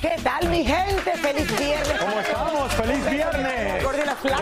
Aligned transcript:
¿Qué 0.00 0.16
tal 0.24 0.48
mi 0.48 0.64
gente? 0.64 1.10
Feliz 1.18 1.58
viernes. 1.58 1.98
¿Cómo 1.98 2.20
estamos? 2.20 2.72
¡Feliz 2.74 3.10
viernes! 3.10 3.84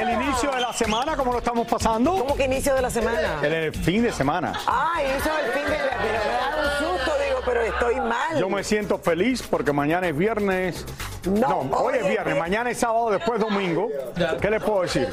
El 0.00 0.10
inicio 0.10 0.50
de 0.52 0.60
la 0.60 0.72
semana, 0.72 1.16
¿cómo 1.16 1.32
lo 1.32 1.38
estamos 1.38 1.66
pasando? 1.66 2.12
¿Cómo 2.18 2.36
que 2.36 2.44
inicio 2.44 2.74
de 2.74 2.82
la 2.82 2.90
semana? 2.90 3.40
El 3.42 3.72
fin 3.74 4.02
de 4.02 4.12
semana. 4.12 4.52
Ay, 4.66 5.06
eso 5.18 5.30
es 5.36 5.46
el 5.46 5.52
fin 5.52 5.64
de 5.64 5.78
la... 5.78 5.96
Pero 5.98 6.18
me 6.24 6.32
da 6.32 6.56
un 6.62 6.96
susto, 6.98 7.12
digo, 7.26 7.40
pero 7.44 7.60
estoy 7.62 7.96
mal. 7.96 8.38
Yo 8.38 8.48
me 8.48 8.62
siento 8.62 8.98
feliz 8.98 9.42
porque 9.42 9.72
mañana 9.72 10.06
es 10.08 10.16
viernes. 10.16 10.86
No, 11.24 11.64
No, 11.64 11.76
hoy 11.78 11.96
es 11.98 12.08
viernes, 12.08 12.38
mañana 12.38 12.70
es 12.70 12.78
sábado, 12.78 13.10
después 13.10 13.40
domingo. 13.40 13.88
¿Qué 14.40 14.50
le 14.50 14.60
puedo 14.60 14.82
decir? 14.82 15.08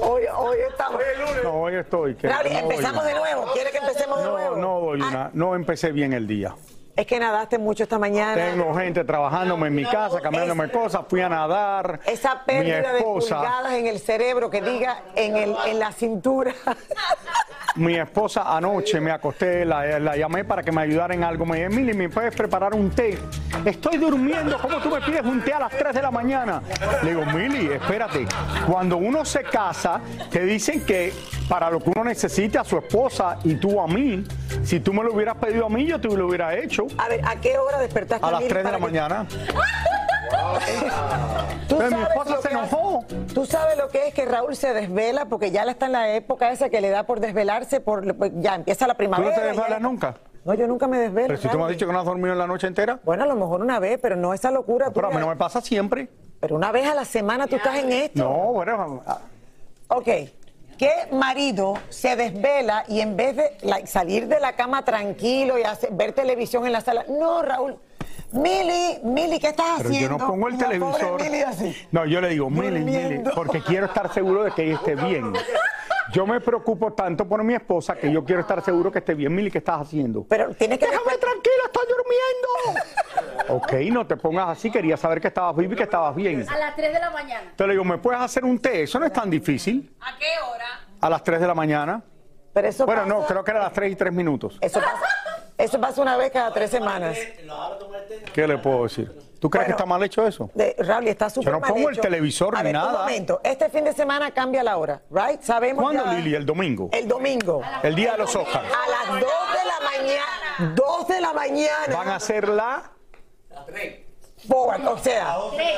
Hoy, 0.00 0.22
hoy 0.36 0.58
estamos... 0.68 1.00
No, 1.44 1.52
hoy 1.54 1.74
estoy. 1.76 2.16
que 2.16 2.26
no 2.26 2.40
empezamos 2.40 3.04
de 3.04 3.14
nuevo. 3.14 3.52
¿Quiere 3.52 3.70
que 3.70 3.78
empecemos 3.78 4.18
de 4.18 4.24
No, 4.24 4.30
nuevo? 4.32 4.56
no 4.56 4.80
doy 4.80 5.00
Ah, 5.04 5.08
una. 5.08 5.30
No 5.34 5.54
empecé 5.54 5.92
bien 5.92 6.12
el 6.14 6.26
día. 6.26 6.54
Es 6.98 7.06
que 7.06 7.20
nadaste 7.20 7.58
mucho 7.58 7.84
esta 7.84 7.96
mañana. 7.96 8.34
Tengo 8.34 8.74
gente 8.74 9.04
trabajándome 9.04 9.68
en 9.68 9.74
mi 9.76 9.84
casa, 9.84 10.20
cambiándome 10.20 10.68
cosas, 10.68 11.02
fui 11.08 11.20
a 11.20 11.28
nadar. 11.28 12.00
Esa 12.04 12.34
mi 12.34 12.40
pérdida 12.44 12.92
de 12.92 12.98
esposa, 12.98 13.36
pulgadas 13.36 13.72
en 13.74 13.86
el 13.86 14.00
cerebro 14.00 14.50
que 14.50 14.60
diga 14.60 15.02
en, 15.14 15.36
el, 15.36 15.54
en 15.68 15.78
la 15.78 15.92
cintura. 15.92 16.52
mi 17.76 17.94
esposa 17.94 18.56
anoche 18.56 19.00
me 19.00 19.12
acosté, 19.12 19.64
la, 19.64 20.00
la 20.00 20.16
llamé 20.16 20.44
para 20.44 20.64
que 20.64 20.72
me 20.72 20.82
ayudara 20.82 21.14
en 21.14 21.22
algo. 21.22 21.46
Me 21.46 21.58
dijo, 21.58 21.70
Emily, 21.70 21.94
¿me 21.94 22.08
puedes 22.08 22.34
preparar 22.34 22.74
un 22.74 22.90
té? 22.90 23.16
Estoy 23.64 23.98
durmiendo, 23.98 24.58
¿cómo 24.58 24.78
tú 24.78 24.90
me 24.90 25.00
pides 25.00 25.22
un 25.22 25.40
té 25.40 25.52
a 25.52 25.60
las 25.60 25.78
3 25.78 25.94
de 25.94 26.02
la 26.02 26.10
mañana? 26.10 26.60
Le 27.04 27.10
digo, 27.10 27.24
Mili, 27.26 27.74
espérate. 27.74 28.26
Cuando 28.66 28.96
uno 28.96 29.24
se 29.24 29.44
casa, 29.44 30.00
te 30.32 30.42
dicen 30.44 30.84
que 30.84 31.12
para 31.48 31.70
lo 31.70 31.80
que 31.80 31.90
uno 31.90 32.04
necesite 32.04 32.58
a 32.58 32.64
su 32.64 32.76
esposa 32.78 33.38
y 33.44 33.54
tú 33.54 33.80
a 33.80 33.86
mí, 33.86 34.24
si 34.64 34.80
tú 34.80 34.92
me 34.92 35.02
lo 35.02 35.12
hubieras 35.14 35.36
pedido 35.36 35.66
a 35.66 35.68
mí, 35.68 35.86
yo 35.86 36.00
te 36.00 36.08
lo 36.08 36.26
hubiera 36.26 36.54
hecho. 36.56 36.86
A 36.98 37.08
ver, 37.08 37.20
¿a 37.26 37.36
qué 37.36 37.56
hora 37.58 37.78
despertaste? 37.78 38.24
A 38.26 38.30
las 38.30 38.40
Mili, 38.40 38.50
3 38.50 38.64
de 38.64 38.70
la 38.72 38.76
que- 38.78 38.82
mañana. 38.84 39.26
¿Tú 41.68 41.78
Pero 41.78 41.90
mi 41.96 42.02
esposa 42.02 42.40
se 42.42 42.48
enojó. 42.50 43.04
¿Tú 43.34 43.46
sabes 43.46 43.76
lo 43.78 43.88
que 43.88 44.08
es 44.08 44.14
que 44.14 44.24
Raúl 44.24 44.56
se 44.56 44.72
desvela? 44.72 45.26
Porque 45.26 45.50
ya 45.50 45.62
está 45.64 45.86
en 45.86 45.92
la 45.92 46.12
época 46.14 46.50
esa 46.50 46.68
que 46.68 46.80
le 46.80 46.90
da 46.90 47.04
por 47.04 47.20
desvelarse, 47.20 47.80
por 47.80 48.14
pues, 48.16 48.32
ya 48.36 48.54
empieza 48.54 48.86
la 48.86 48.94
¿Tú 48.94 48.98
primavera. 48.98 49.30
no 49.30 49.34
te 49.36 49.40
ya- 49.42 49.46
desvelas 49.52 49.80
nunca? 49.80 50.14
No, 50.44 50.54
yo 50.54 50.66
nunca 50.66 50.86
me 50.86 50.98
desvelo. 50.98 51.28
Pero 51.28 51.40
si 51.40 51.48
tú 51.48 51.58
me 51.58 51.64
has 51.64 51.70
dicho 51.70 51.86
que 51.86 51.92
no 51.92 51.98
has 52.00 52.04
dormido 52.06 52.32
en 52.32 52.38
la 52.38 52.46
noche 52.46 52.66
entera. 52.66 52.98
Bueno, 53.04 53.24
a 53.24 53.26
lo 53.26 53.34
mejor 53.36 53.60
una 53.60 53.78
vez, 53.78 53.98
pero 54.00 54.16
no 54.16 54.32
esa 54.32 54.50
locura. 54.50 54.90
Pero 54.94 55.08
a 55.08 55.10
mí 55.10 55.16
no 55.18 55.28
me 55.28 55.36
pasa 55.36 55.60
siempre. 55.60 56.08
Pero 56.40 56.56
una 56.56 56.72
vez 56.72 56.88
a 56.88 56.94
la 56.94 57.04
semana 57.04 57.46
tú 57.46 57.56
estás 57.56 57.76
en 57.76 57.92
esto. 57.92 58.22
No, 58.24 58.52
bueno, 58.52 59.02
ah, 59.06 59.18
Ok. 59.88 60.08
¿Qué 60.78 60.92
marido 61.12 61.74
se 61.88 62.14
desvela 62.14 62.84
y 62.86 63.00
en 63.00 63.16
vez 63.16 63.34
de 63.36 63.56
like, 63.62 63.86
salir 63.88 64.28
de 64.28 64.38
la 64.38 64.52
cama 64.54 64.84
tranquilo 64.84 65.58
y 65.58 65.62
hacer- 65.64 65.90
ver 65.92 66.12
televisión 66.12 66.64
en 66.66 66.72
la 66.72 66.80
sala? 66.80 67.04
No, 67.08 67.42
Raúl. 67.42 67.76
Mili, 68.30 69.00
Mili, 69.02 69.40
¿qué 69.40 69.48
estás 69.48 69.78
pero 69.78 69.88
haciendo? 69.88 70.10
yo 70.16 70.18
no 70.18 70.26
pongo 70.26 70.48
el 70.48 70.54
La 70.58 70.68
televisor. 70.68 71.20
Mili 71.22 71.40
así. 71.42 71.74
No, 71.90 72.04
yo 72.04 72.20
le 72.20 72.28
digo, 72.28 72.48
Mili, 72.50 72.80
Mili, 72.80 73.22
porque 73.34 73.60
quiero 73.60 73.86
estar 73.86 74.12
seguro 74.12 74.44
de 74.44 74.52
que 74.52 74.64
ella 74.64 74.74
esté 74.74 74.94
bien. 74.94 75.32
Yo 76.12 76.26
me 76.26 76.40
preocupo 76.40 76.92
tanto 76.92 77.26
por 77.28 77.42
mi 77.42 77.54
esposa 77.54 77.94
que 77.96 78.10
yo 78.12 78.24
quiero 78.24 78.40
estar 78.42 78.62
seguro 78.64 78.92
que 78.92 78.98
esté 79.00 79.14
bien. 79.14 79.34
Mili, 79.34 79.50
¿qué 79.50 79.58
estás 79.58 79.80
haciendo? 79.80 80.24
Pero 80.28 80.54
tienes 80.54 80.78
que 80.78 80.86
Déjame 80.86 81.18
tranquila, 81.18 81.64
estoy 81.66 81.84
durmiendo. 81.88 83.27
Ok, 83.48 83.72
no 83.90 84.06
te 84.06 84.16
pongas 84.16 84.48
así. 84.48 84.70
Quería 84.70 84.96
saber 84.96 85.20
que 85.20 85.28
estabas 85.28 85.56
viva 85.56 85.74
y 85.74 85.76
que 85.76 85.82
estabas 85.84 86.14
bien. 86.14 86.46
A 86.48 86.56
las 86.58 86.76
3 86.76 86.92
de 86.92 87.00
la 87.00 87.10
mañana. 87.10 87.52
Te 87.56 87.66
le 87.66 87.72
digo, 87.72 87.84
¿me 87.84 87.98
puedes 87.98 88.20
hacer 88.20 88.44
un 88.44 88.58
té? 88.58 88.82
Eso 88.82 88.98
no 88.98 89.06
es 89.06 89.12
tan 89.12 89.28
difícil. 89.30 89.94
¿A 90.00 90.16
qué 90.18 90.26
hora? 90.50 90.66
A 91.00 91.10
las 91.10 91.22
3 91.22 91.40
de 91.40 91.46
la 91.46 91.54
mañana. 91.54 92.02
Pero 92.52 92.68
eso 92.68 92.86
Bueno, 92.86 93.04
no, 93.06 93.24
creo 93.26 93.44
que 93.44 93.50
era 93.50 93.60
a 93.60 93.64
las 93.64 93.72
3 93.72 93.92
y 93.92 93.96
3 93.96 94.12
minutos. 94.12 94.58
Eso 94.60 94.80
pasa, 94.80 95.06
eso 95.56 95.80
pasa 95.80 96.02
una 96.02 96.16
vez 96.16 96.30
cada 96.32 96.52
tres 96.52 96.70
semanas. 96.70 97.16
¿Qué 98.32 98.46
le 98.46 98.58
puedo 98.58 98.84
decir? 98.84 99.12
¿Tú 99.40 99.48
crees 99.48 99.66
que 99.66 99.70
está 99.72 99.86
mal 99.86 100.02
hecho 100.02 100.26
eso? 100.26 100.50
De, 100.54 100.74
Raúl, 100.78 101.06
está 101.06 101.30
súper 101.30 101.46
Yo 101.46 101.52
no 101.52 101.60
mal 101.60 101.70
pongo 101.72 101.90
el 101.90 102.00
televisor 102.00 102.56
A 102.56 102.58
ni 102.62 102.72
ver, 102.72 102.76
Un 102.76 102.82
nada. 102.82 102.98
momento, 103.00 103.40
este 103.44 103.68
fin 103.68 103.84
de 103.84 103.92
semana 103.92 104.32
cambia 104.32 104.64
la 104.64 104.76
hora, 104.76 105.00
¿right? 105.10 105.40
Sabemos 105.42 105.84
¿Cuándo, 105.84 106.04
ya- 106.04 106.14
Lili? 106.14 106.34
¿El 106.34 106.44
domingo? 106.44 106.88
El 106.92 107.06
domingo. 107.06 107.62
El 107.84 107.94
día 107.94 108.12
de 108.12 108.18
los 108.18 108.34
Oscars. 108.34 108.66
A 108.66 108.90
las 108.90 109.20
2 109.20 109.20
de 109.20 109.64
la 109.64 110.00
mañana. 110.02 110.74
2 110.74 111.08
de 111.08 111.20
la 111.20 111.32
mañana. 111.32 111.94
Van 111.96 112.08
a 112.08 112.16
hacer 112.16 112.48
la... 112.48 112.90
O 114.50 114.98
sea, 114.98 115.36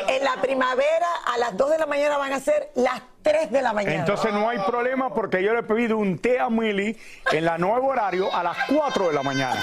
en 0.08 0.24
la 0.24 0.40
primavera 0.40 1.06
a 1.26 1.38
las 1.38 1.56
2 1.56 1.70
de 1.70 1.78
la 1.78 1.86
mañana 1.86 2.18
van 2.18 2.32
a 2.32 2.40
ser 2.40 2.70
las 2.74 3.00
3 3.22 3.50
de 3.50 3.62
la 3.62 3.72
mañana. 3.72 4.00
Entonces 4.00 4.32
no 4.32 4.48
hay 4.48 4.58
problema 4.58 5.12
porque 5.12 5.42
yo 5.42 5.52
le 5.52 5.60
he 5.60 5.62
pedido 5.62 5.96
un 5.96 6.18
té 6.18 6.38
a 6.38 6.50
Milly 6.50 6.96
en 7.32 7.44
la 7.44 7.58
nuevo 7.58 7.88
horario 7.88 8.32
a 8.34 8.42
las 8.42 8.56
4 8.68 9.08
de 9.08 9.14
la 9.14 9.22
mañana. 9.22 9.60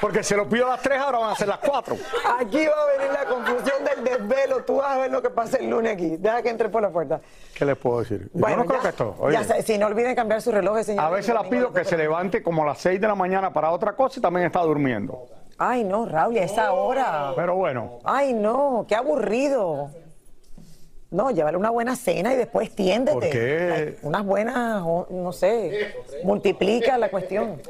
Porque 0.00 0.22
se 0.22 0.36
lo 0.36 0.48
pido 0.48 0.66
a 0.66 0.70
las 0.70 0.82
3, 0.82 0.98
ahora 0.98 1.18
van 1.18 1.30
a 1.30 1.34
ser 1.34 1.48
las 1.48 1.58
4. 1.58 1.96
Aquí 2.38 2.66
va 2.66 2.82
a 2.82 2.96
venir 2.96 3.12
la 3.12 3.24
confusión 3.24 3.84
del 3.84 4.04
desvelo. 4.04 4.64
Tú 4.64 4.76
vas 4.76 4.90
a 4.90 4.98
ver 4.98 5.10
lo 5.10 5.20
que 5.22 5.30
pasa 5.30 5.56
el 5.58 5.68
lunes 5.68 5.94
aquí. 5.94 6.16
Deja 6.16 6.42
que 6.42 6.50
entre 6.50 6.68
por 6.68 6.82
la 6.82 6.90
puerta. 6.90 7.20
¿Qué 7.54 7.64
les 7.64 7.76
puedo 7.76 8.00
decir? 8.00 8.30
yo 8.32 8.56
no 8.56 8.64
creo 8.64 8.80
que 8.80 8.88
esto. 8.88 9.16
oye, 9.18 9.34
ya 9.34 9.44
sé, 9.44 9.62
si 9.62 9.78
no 9.78 9.86
olviden 9.86 10.14
cambiar 10.14 10.40
sus 10.40 10.54
relojes, 10.54 10.86
señor. 10.86 11.04
a 11.04 11.10
veces 11.10 11.34
la 11.34 11.48
pido 11.48 11.72
que 11.72 11.84
se 11.84 11.96
levante 11.96 12.42
como 12.42 12.62
a 12.62 12.66
las 12.66 12.78
6 12.78 13.00
de 13.00 13.08
la 13.08 13.14
mañana 13.14 13.52
para 13.52 13.70
otra 13.70 13.94
cosa 13.96 14.18
y 14.18 14.22
también 14.22 14.46
está 14.46 14.60
durmiendo. 14.60 15.26
Ay, 15.58 15.82
no, 15.82 16.06
Raúl, 16.06 16.38
a 16.38 16.42
esa 16.44 16.72
hora. 16.72 17.32
Pero 17.34 17.56
bueno, 17.56 17.98
Ay, 18.04 18.32
no, 18.32 18.86
qué 18.88 18.94
aburrido. 18.94 19.90
No, 21.10 21.30
llévale 21.30 21.56
una 21.56 21.70
buena 21.70 21.96
cena 21.96 22.32
y 22.32 22.36
después 22.36 22.70
tiéndete. 22.74 23.18
¿Por 23.18 23.28
qué? 23.28 23.72
Ay, 23.74 23.96
unas 24.02 24.24
buenas, 24.24 24.82
no 25.10 25.32
sé, 25.32 25.94
multiplica 26.22 26.96
la 26.98 27.10
cuestión. 27.10 27.60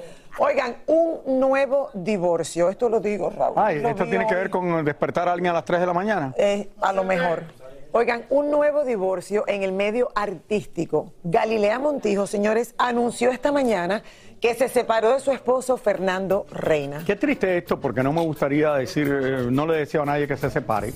Oigan, 0.40 0.76
un 0.87 1.40
nuevo 1.40 1.90
divorcio, 1.94 2.69
esto 2.69 2.88
lo 2.88 3.00
digo, 3.00 3.31
Raúl. 3.31 3.55
ay, 3.56 3.81
lo 3.81 3.88
esto 3.88 4.05
tiene 4.05 4.26
que 4.26 4.35
ver 4.35 4.50
con 4.50 4.85
despertar 4.85 5.29
a 5.29 5.32
alguien 5.32 5.50
a 5.50 5.55
las 5.55 5.64
3 5.64 5.81
de 5.81 5.87
la 5.87 5.93
mañana. 5.93 6.35
Eh, 6.37 6.69
a 6.81 6.93
lo 6.93 7.05
mejor. 7.05 7.44
Oigan, 7.93 8.26
un 8.29 8.50
nuevo 8.50 8.85
divorcio 8.85 9.44
en 9.46 9.62
el 9.62 9.73
medio 9.73 10.11
artístico. 10.14 11.14
Galilea 11.25 11.79
Montijo, 11.79 12.26
señores, 12.26 12.75
anunció 12.76 13.31
esta 13.31 13.50
mañana 13.50 14.02
que 14.43 14.55
se 14.55 14.69
separó 14.69 15.14
de 15.14 15.20
su 15.20 15.32
esposo 15.32 15.79
Fernando 15.79 16.46
Reina. 16.50 17.02
Qué 17.06 17.17
triste 17.17 17.56
esto, 17.56 17.81
porque 17.81 18.02
no 18.02 18.12
me 18.12 18.20
gustaría 18.20 18.75
decir, 18.75 19.08
eh, 19.11 19.46
no 19.50 19.67
le 19.67 19.79
deseo 19.79 20.02
a 20.02 20.05
nadie 20.05 20.29
que 20.29 20.37
se 20.37 20.50
separe, 20.50 20.93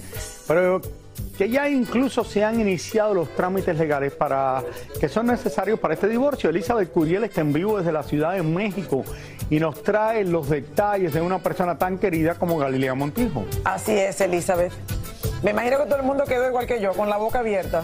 pero 0.46 0.82
que 1.38 1.48
ya 1.48 1.66
incluso 1.66 2.24
se 2.24 2.44
han 2.44 2.60
iniciado 2.60 3.14
los 3.14 3.34
trámites 3.34 3.76
legales 3.78 4.12
para 4.12 4.62
que 5.00 5.08
son 5.08 5.26
necesarios 5.26 5.80
para 5.80 5.94
este 5.94 6.08
divorcio. 6.08 6.50
Elizabeth 6.50 6.92
Curiel 6.92 7.24
está 7.24 7.40
en 7.40 7.54
vivo 7.54 7.78
desde 7.78 7.90
la 7.90 8.02
Ciudad 8.02 8.34
de 8.34 8.42
México 8.42 9.02
y 9.48 9.58
nos 9.58 9.82
trae 9.82 10.24
los 10.24 10.50
detalles 10.50 11.14
de 11.14 11.22
una 11.22 11.38
persona 11.38 11.78
tan 11.78 11.98
querida 11.98 12.34
como 12.34 12.58
Galilea 12.58 12.94
Montijo. 12.94 13.46
Así 13.64 13.92
es, 13.92 14.20
Elizabeth. 14.20 14.72
Me 15.42 15.50
imagino 15.50 15.78
que 15.78 15.84
todo 15.86 15.96
el 15.96 16.04
mundo 16.04 16.24
quedó 16.24 16.46
igual 16.46 16.66
que 16.66 16.80
yo, 16.80 16.92
con 16.92 17.08
la 17.08 17.16
boca 17.16 17.40
abierta. 17.40 17.82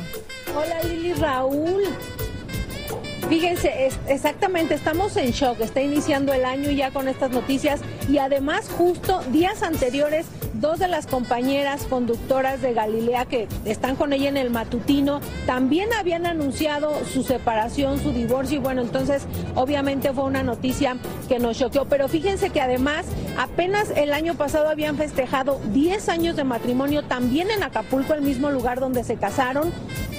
Hola 0.55 0.81
Lili 0.85 1.13
Raúl. 1.15 1.83
Fíjense, 3.29 3.87
es- 3.87 3.99
exactamente, 4.09 4.75
estamos 4.75 5.17
en 5.19 5.33
shock. 5.33 5.61
Está 5.61 5.83
iniciando 5.83 6.33
el 6.33 6.45
año 6.47 6.71
ya 6.71 6.91
con 6.91 7.09
estas 7.09 7.31
noticias 7.31 7.81
y 8.09 8.19
además 8.19 8.69
justo 8.77 9.21
días 9.33 9.63
anteriores, 9.63 10.25
dos 10.55 10.79
de 10.79 10.89
las 10.89 11.07
compañeras 11.07 11.85
conductoras 11.85 12.63
de 12.63 12.73
Galilea 12.73 13.27
que 13.27 13.47
están 13.67 13.97
con 13.97 14.13
ella 14.15 14.29
en 14.31 14.39
el 14.39 14.51
matutino 14.51 15.21
también 15.47 15.93
habían 15.93 16.27
anunciado 16.27 16.93
su 17.13 17.23
separación, 17.23 18.01
su 18.03 18.13
divorcio 18.13 18.57
y 18.57 18.61
bueno, 18.61 18.81
entonces 18.81 19.23
obviamente 19.55 20.13
fue 20.13 20.25
una 20.25 20.43
noticia 20.43 20.97
que 21.29 21.39
nos 21.39 21.59
choqueó. 21.59 21.85
Pero 21.85 22.09
fíjense 22.09 22.49
que 22.51 22.63
además 22.63 23.05
apenas 23.39 23.91
el 23.95 24.13
año 24.15 24.35
pasado 24.35 24.69
habían 24.71 24.97
festejado 24.97 25.61
10 25.75 26.09
años 26.09 26.35
de 26.35 26.45
matrimonio 26.45 27.03
también 27.05 27.51
en 27.51 27.63
Acapulco, 27.63 28.15
el 28.15 28.23
mismo 28.23 28.51
lugar 28.51 28.81
donde 28.81 29.05
se 29.05 29.17
casaron 29.17 29.71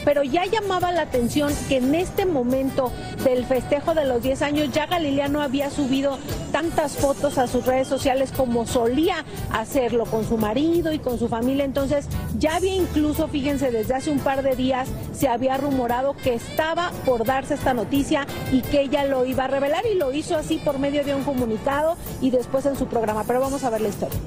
pero 0.05 0.23
ya 0.23 0.45
llamaba 0.45 0.93
la 0.93 1.01
atención 1.01 1.51
que 1.67 1.75
en 1.77 1.93
este 1.93 2.25
momento 2.25 2.89
del 3.23 3.45
festejo 3.45 3.93
de 3.93 4.05
los 4.05 4.21
10 4.21 4.41
años 4.41 4.69
ya 4.71 4.85
Galilea 4.85 5.27
no 5.27 5.41
había 5.41 5.69
subido 5.69 6.17
tantas 6.51 6.93
fotos 6.97 7.37
a 7.37 7.47
sus 7.47 7.65
redes 7.65 7.87
sociales 7.87 8.31
como 8.35 8.65
solía 8.65 9.25
hacerlo 9.51 10.05
con 10.05 10.27
su 10.27 10.37
marido 10.37 10.91
y 10.93 10.99
con 10.99 11.19
su 11.19 11.27
familia. 11.27 11.65
Entonces 11.65 12.07
ya 12.37 12.55
había 12.55 12.75
incluso, 12.75 13.27
fíjense, 13.27 13.71
desde 13.71 13.95
hace 13.95 14.11
un 14.11 14.19
par 14.19 14.43
de 14.43 14.55
días 14.55 14.87
se 15.13 15.27
había 15.27 15.57
rumorado 15.57 16.15
que 16.15 16.33
estaba 16.33 16.91
por 17.05 17.25
darse 17.25 17.55
esta 17.55 17.73
noticia 17.73 18.25
y 18.51 18.61
que 18.61 18.81
ella 18.81 19.05
lo 19.05 19.25
iba 19.25 19.45
a 19.45 19.47
revelar 19.47 19.83
y 19.85 19.95
lo 19.95 20.13
hizo 20.13 20.37
así 20.37 20.57
por 20.57 20.79
medio 20.79 21.03
de 21.03 21.15
un 21.15 21.23
comunicado 21.23 21.97
y 22.21 22.31
después 22.31 22.65
en 22.65 22.75
su 22.75 22.87
programa. 22.87 23.23
Pero 23.25 23.39
vamos 23.39 23.63
a 23.63 23.69
ver 23.69 23.81
la 23.81 23.89
historia. 23.89 24.19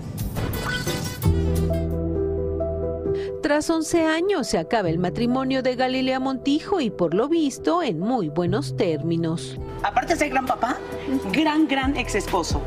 Tras 3.42 3.68
11 3.68 4.06
años 4.06 4.46
se 4.46 4.58
acaba 4.58 4.88
el 4.88 4.98
matrimonio 4.98 5.62
de 5.62 5.74
Galilea 5.74 6.20
Montijo 6.20 6.80
y 6.80 6.90
por 6.90 7.12
lo 7.12 7.28
visto 7.28 7.82
en 7.82 7.98
muy 7.98 8.28
buenos 8.28 8.76
términos. 8.76 9.58
aparte 9.82 10.14
de 10.14 10.28
gran 10.28 10.46
papá, 10.46 10.76
gran, 11.32 11.66
gran 11.66 11.96
ex 11.96 12.14
esposo. 12.14 12.62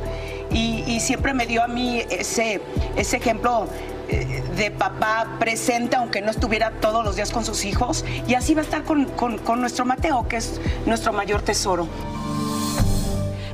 Y, 0.52 1.00
siempre 1.00 1.34
me 1.34 1.46
dio 1.48 1.64
a 1.64 1.68
mí 1.68 2.00
ese, 2.10 2.62
ese 2.96 3.18
ejemplo 3.18 3.68
eh, 4.10 4.44
de 4.56 4.72
papá 4.72 5.36
presente, 5.40 5.96
aunque 5.96 6.22
no 6.22 6.30
estuviera 6.32 6.72
todos 6.80 7.04
los 7.04 7.16
días 7.16 7.32
con 7.32 7.44
sus 7.46 7.66
hijos. 7.66 8.06
Y 8.28 8.36
así 8.36 8.54
va 8.54 8.62
a 8.62 8.64
estar 8.64 8.84
con- 8.84 9.06
con 9.06 9.60
nuestro 9.62 9.86
Mateo, 9.86 10.28
que 10.30 10.38
es 10.38 10.60
nuestro 10.86 11.12
mayor 11.14 11.42
tesoro. 11.42 11.88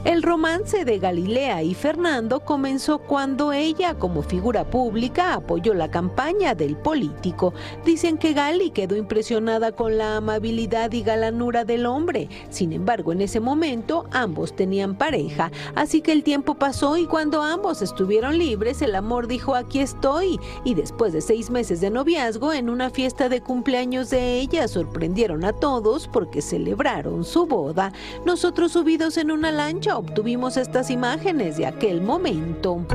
El 0.04 0.24
romance 0.24 0.84
de 0.84 0.98
Galilea 0.98 1.62
y 1.62 1.76
Fernando 1.76 2.40
comenzó 2.40 2.98
cuando 2.98 3.54
ella, 3.54 3.94
como 3.94 4.24
figura 4.24 4.68
pública, 4.68 5.36
apoyó 5.36 5.76
la 5.76 5.92
campaña 5.92 6.56
del 6.56 6.76
político. 6.76 7.54
Dicen 7.86 8.18
que 8.18 8.34
Gali 8.34 8.72
quedó 8.72 8.96
impresionada 8.96 9.74
con 9.74 10.00
la 10.00 10.18
amabilidad 10.18 10.92
y 10.92 11.04
galanura 11.04 11.66
del 11.66 11.86
hombre. 11.86 12.30
Sin 12.50 12.74
embargo, 12.74 13.12
en 13.12 13.22
ese 13.22 13.40
momento 13.40 14.08
ambos 14.10 14.56
tenían 14.56 14.98
pareja, 14.98 15.52
así 15.76 16.02
que 16.02 16.14
el 16.14 16.24
tiempo 16.24 16.56
pasó 16.56 16.98
y 16.98 17.06
cuando 17.06 17.44
ambos 17.44 17.84
estuvieron 17.84 18.40
libres, 18.40 18.82
el 18.82 18.96
amor 18.96 19.28
dijo 19.28 19.54
aquí 19.54 19.82
estoy. 19.82 20.40
Y 20.64 20.74
después 20.74 21.14
de 21.14 21.22
seis 21.22 21.52
meses 21.52 21.80
de 21.80 21.92
noviazgo, 21.92 22.54
en 22.54 22.72
una 22.72 22.90
fiesta 22.90 23.30
de 23.30 23.42
cumpleaños 23.42 24.10
de 24.10 24.40
ella, 24.40 24.68
sorprendieron 24.68 25.46
a 25.46 25.54
todos 25.54 26.08
porque 26.08 26.42
celebraron 26.42 27.24
su 27.24 27.46
boda. 27.46 27.94
Nosotros 28.26 28.72
subidos 28.72 29.18
en 29.18 29.30
una 29.30 29.52
lancha 29.52 29.91
obtuvimos 29.98 30.58
estas 30.58 30.90
imágenes 30.90 31.58
de 31.58 31.66
aquel 31.66 32.02
momento. 32.02 32.86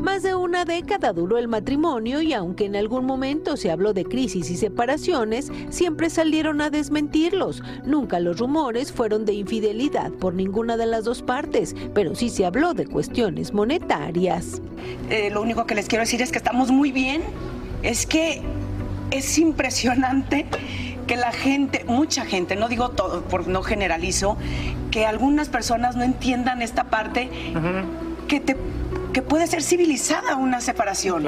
Más 0.00 0.22
de 0.22 0.34
una 0.34 0.64
década 0.64 1.12
duró 1.12 1.38
el 1.38 1.48
matrimonio 1.48 2.20
y 2.20 2.34
aunque 2.34 2.66
en 2.66 2.76
algún 2.76 3.04
momento 3.04 3.56
se 3.56 3.70
habló 3.70 3.92
de 3.92 4.04
crisis 4.04 4.50
y 4.50 4.56
separaciones, 4.56 5.50
siempre 5.70 6.10
salieron 6.10 6.60
a 6.60 6.70
desmentirlos. 6.70 7.62
Nunca 7.84 8.20
los 8.20 8.38
rumores 8.38 8.92
fueron 8.92 9.24
de 9.24 9.32
infidelidad 9.32 10.12
por 10.12 10.34
ninguna 10.34 10.76
de 10.76 10.86
las 10.86 11.04
dos 11.04 11.22
partes, 11.22 11.74
pero 11.94 12.14
sí 12.14 12.28
se 12.28 12.44
habló 12.44 12.74
de 12.74 12.86
cuestiones 12.86 13.52
monetarias. 13.54 14.60
Eh, 15.10 15.30
lo 15.30 15.42
único 15.42 15.66
que 15.66 15.74
les 15.74 15.88
quiero 15.88 16.02
decir 16.02 16.22
es 16.22 16.30
que 16.30 16.38
estamos 16.38 16.70
muy 16.70 16.92
bien. 16.92 17.22
Es 17.82 18.06
que 18.06 18.42
es 19.10 19.38
impresionante 19.38 20.46
que 21.06 21.16
la 21.16 21.32
gente, 21.32 21.84
mucha 21.86 22.24
gente, 22.24 22.56
no 22.56 22.68
digo 22.68 22.90
todo, 22.90 23.22
por 23.22 23.46
no 23.46 23.62
generalizo, 23.62 24.36
que 24.90 25.06
algunas 25.06 25.48
personas 25.48 25.96
no 25.96 26.02
entiendan 26.02 26.62
esta 26.62 26.84
parte 26.84 27.30
que 28.28 28.40
te 28.40 28.56
que 29.14 29.22
puede 29.22 29.46
ser 29.46 29.62
civilizada 29.62 30.34
una 30.34 30.60
separación, 30.60 31.24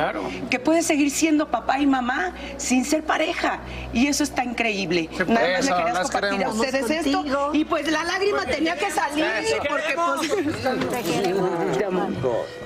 que 0.50 0.58
puede 0.58 0.82
seguir 0.82 1.10
siendo 1.10 1.50
papá 1.52 1.78
y 1.78 1.86
mamá 1.86 2.32
sin 2.58 2.84
ser 2.84 3.04
pareja. 3.04 3.60
Y 3.94 4.08
eso 4.08 4.24
está 4.24 4.44
increíble. 4.44 5.08
Nada 5.28 5.48
más 5.48 5.60
Eso, 5.60 5.70
me 5.70 5.76
querías 5.76 5.94
las 5.94 6.10
compartir 6.10 6.44
a 6.44 6.48
ustedes 6.50 6.90
esto. 6.90 7.50
Y 7.54 7.64
pues 7.64 7.90
la 7.90 8.02
lágrima 8.02 8.44
tenía 8.44 8.76
que 8.76 8.90
salir 8.90 9.24
porque 9.70 9.94
pues 9.94 11.78
Te 11.78 11.84
amo. 11.84 12.08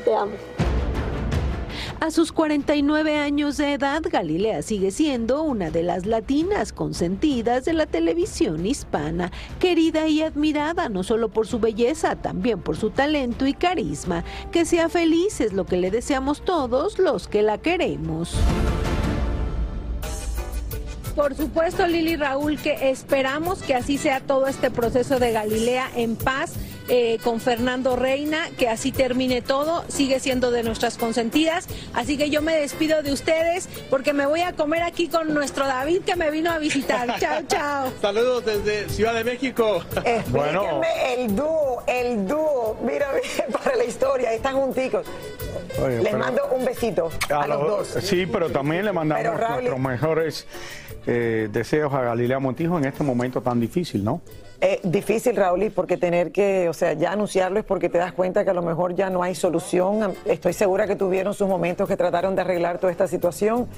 Te 0.05 0.15
amo. 0.17 0.33
A 2.01 2.11
sus 2.11 2.33
49 2.33 3.19
años 3.19 3.59
de 3.59 3.75
edad, 3.75 4.01
Galilea 4.03 4.63
sigue 4.63 4.91
siendo 4.91 5.43
una 5.43 5.71
de 5.71 5.83
las 5.83 6.07
latinas 6.07 6.73
consentidas 6.73 7.67
de 7.67 7.75
la 7.75 7.85
televisión 7.85 8.65
hispana, 8.65 9.31
querida 9.59 10.09
y 10.09 10.23
admirada 10.23 10.89
no 10.89 11.03
solo 11.03 11.29
por 11.29 11.47
su 11.47 11.61
belleza, 11.61 12.17
también 12.17 12.63
por 12.63 12.79
su 12.79 12.89
talento 12.89 13.47
y 13.47 13.53
carisma. 13.53 14.25
Que 14.51 14.65
sea 14.65 14.89
feliz 14.89 15.43
es 15.43 15.53
lo 15.53 15.67
que 15.67 15.77
le 15.77 15.91
deseamos 15.91 16.43
todos 16.43 16.99
los 16.99 17.29
que 17.29 17.43
la 17.43 17.59
queremos. 17.59 18.35
Por 21.15 21.35
supuesto, 21.35 21.87
Lili 21.87 22.17
Raúl, 22.17 22.57
que 22.57 22.89
esperamos 22.89 23.61
que 23.61 23.75
así 23.75 23.99
sea 23.99 24.21
todo 24.21 24.47
este 24.47 24.71
proceso 24.71 25.19
de 25.19 25.33
Galilea 25.33 25.91
en 25.95 26.17
paz 26.17 26.55
eh, 26.89 27.19
con 27.23 27.41
Fernando 27.41 27.95
Reina, 27.97 28.49
que 28.59 28.69
así 28.69 28.91
termine 28.93 29.43
todo, 29.43 29.85
sigue 29.89 30.19
siendo 30.21 30.51
de 30.51 30.63
nuestras 30.63 30.97
consentidas. 30.99 31.67
Así 31.95 32.17
que 32.19 32.31
yo 32.31 32.43
me 32.43 32.57
despido 32.57 33.03
de 33.03 33.13
ustedes 33.13 33.69
porque 33.91 34.13
me 34.13 34.27
voy 34.27 34.41
a 34.41 34.53
comer 34.55 34.83
aquí 34.83 35.09
con 35.09 35.33
nuestro 35.35 35.67
David 35.67 36.01
que 36.03 36.17
me 36.17 36.31
vino 36.31 36.51
a 36.51 36.59
visitar. 36.59 37.17
chao, 37.21 37.43
chao. 37.47 37.93
Saludos 38.01 38.45
desde 38.45 38.89
Ciudad 38.89 39.15
de 39.15 39.25
México. 39.25 39.83
Explíquenme 40.05 41.15
el 41.25 41.37
dúo, 41.37 41.83
el 41.87 42.27
dúo. 42.27 42.77
Mira, 42.85 43.07
para 43.53 43.77
la 43.77 43.85
historia, 43.85 44.33
están 44.33 44.55
junticos. 44.57 45.07
Oye, 45.85 45.97
Les 45.97 46.05
pero- 46.07 46.19
mando 46.19 46.43
un 46.53 46.65
besito 46.65 47.11
a, 47.31 47.47
los 47.47 47.61
dos. 47.61 48.05
Sí, 48.05 48.27
pero 48.27 48.51
también 48.51 48.85
le 48.85 48.93
mandamos 48.93 49.25
Pero, 49.25 49.37
Raúl- 49.39 49.53
nuestros 49.55 49.79
mejores 49.81 50.47
eh, 51.07 51.49
deseos 51.53 51.93
a 51.95 52.03
Galilea 52.03 52.39
Montijo 52.39 52.79
en 52.79 52.85
este 52.87 53.03
momento 53.05 53.41
tan 53.41 53.61
difícil, 53.61 54.03
¿no? 54.05 54.21
Eh, 54.63 54.79
difícil, 54.83 55.37
Raúl, 55.37 55.73
porque 55.75 55.97
tener 55.97 56.33
que, 56.33 56.69
o 56.69 56.75
sea, 56.75 56.93
ya 56.93 57.13
anunciarlo 57.13 57.59
es 57.59 57.65
porque 57.65 57.89
te 57.89 57.97
das 57.97 58.13
cuenta 58.13 58.45
que 58.45 58.51
a 58.51 58.53
lo 58.53 58.61
mejor 58.61 58.95
ya 58.95 59.09
no 59.09 59.23
hay 59.23 59.35
solución. 59.35 60.15
Estoy 60.27 60.53
segura 60.53 60.87
que 60.87 60.97
tuvieron 60.97 61.33
sus 61.33 61.49
momentos 61.49 61.89
que 61.89 61.97
trataron 61.97 62.35
de 62.35 62.43
arreglar 62.43 62.79
toda 62.79 62.93
esta 62.93 63.09
situación, 63.09 63.69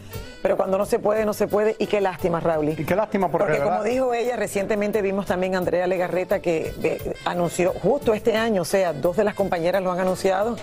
pero 0.43 0.57
cuando 0.57 0.79
no 0.79 0.85
se 0.85 0.99
puede, 0.99 1.25
no 1.25 1.35
se 1.35 1.47
puede. 1.47 1.77
Y 1.79 1.87
qué 1.87 2.01
lástima, 2.01 2.41
Raúl. 2.41 2.71
Y 2.71 2.85
qué 2.85 2.97
lástima 2.97 3.31
porque, 3.31 3.53
Porque 3.53 3.63
como 3.63 3.85
dijo 3.85 4.13
ella, 4.13 4.35
recientemente 4.35 5.03
vimos 5.03 5.27
también 5.27 5.55
a 5.55 5.59
Andrea 5.59 5.87
Legarreta 5.87 6.41
que 6.41 6.75
eh, 6.83 7.15
anunció 7.25 7.73
justo 7.81 8.13
este 8.13 8.37
año, 8.37 8.63
o 8.63 8.65
sea, 8.67 8.93
dos 8.93 9.17
de 9.17 9.23
las 9.23 9.35
compañeras 9.35 9.83
lo 9.83 9.93
han 9.93 10.01
anunciado. 10.01 10.57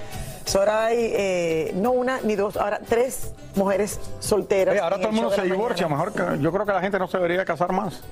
Soray, 0.43 0.97
eh, 0.97 1.71
no 1.75 1.91
una 1.91 2.19
ni 2.21 2.35
dos, 2.35 2.57
ahora 2.57 2.81
tres 2.85 3.33
mujeres 3.55 3.99
solteras. 4.19 4.73
Oye, 4.73 4.81
ahora 4.81 4.97
todo 4.97 5.09
el 5.09 5.13
mundo 5.13 5.31
se 5.31 5.43
divorcia, 5.43 5.87
mañana. 5.87 6.11
mejor 6.11 6.35
que 6.37 6.43
yo 6.43 6.51
creo 6.51 6.65
que 6.65 6.73
la 6.73 6.81
gente 6.81 6.99
no 6.99 7.07
se 7.07 7.17
debería 7.17 7.45
casar 7.45 7.71
más. 7.71 8.03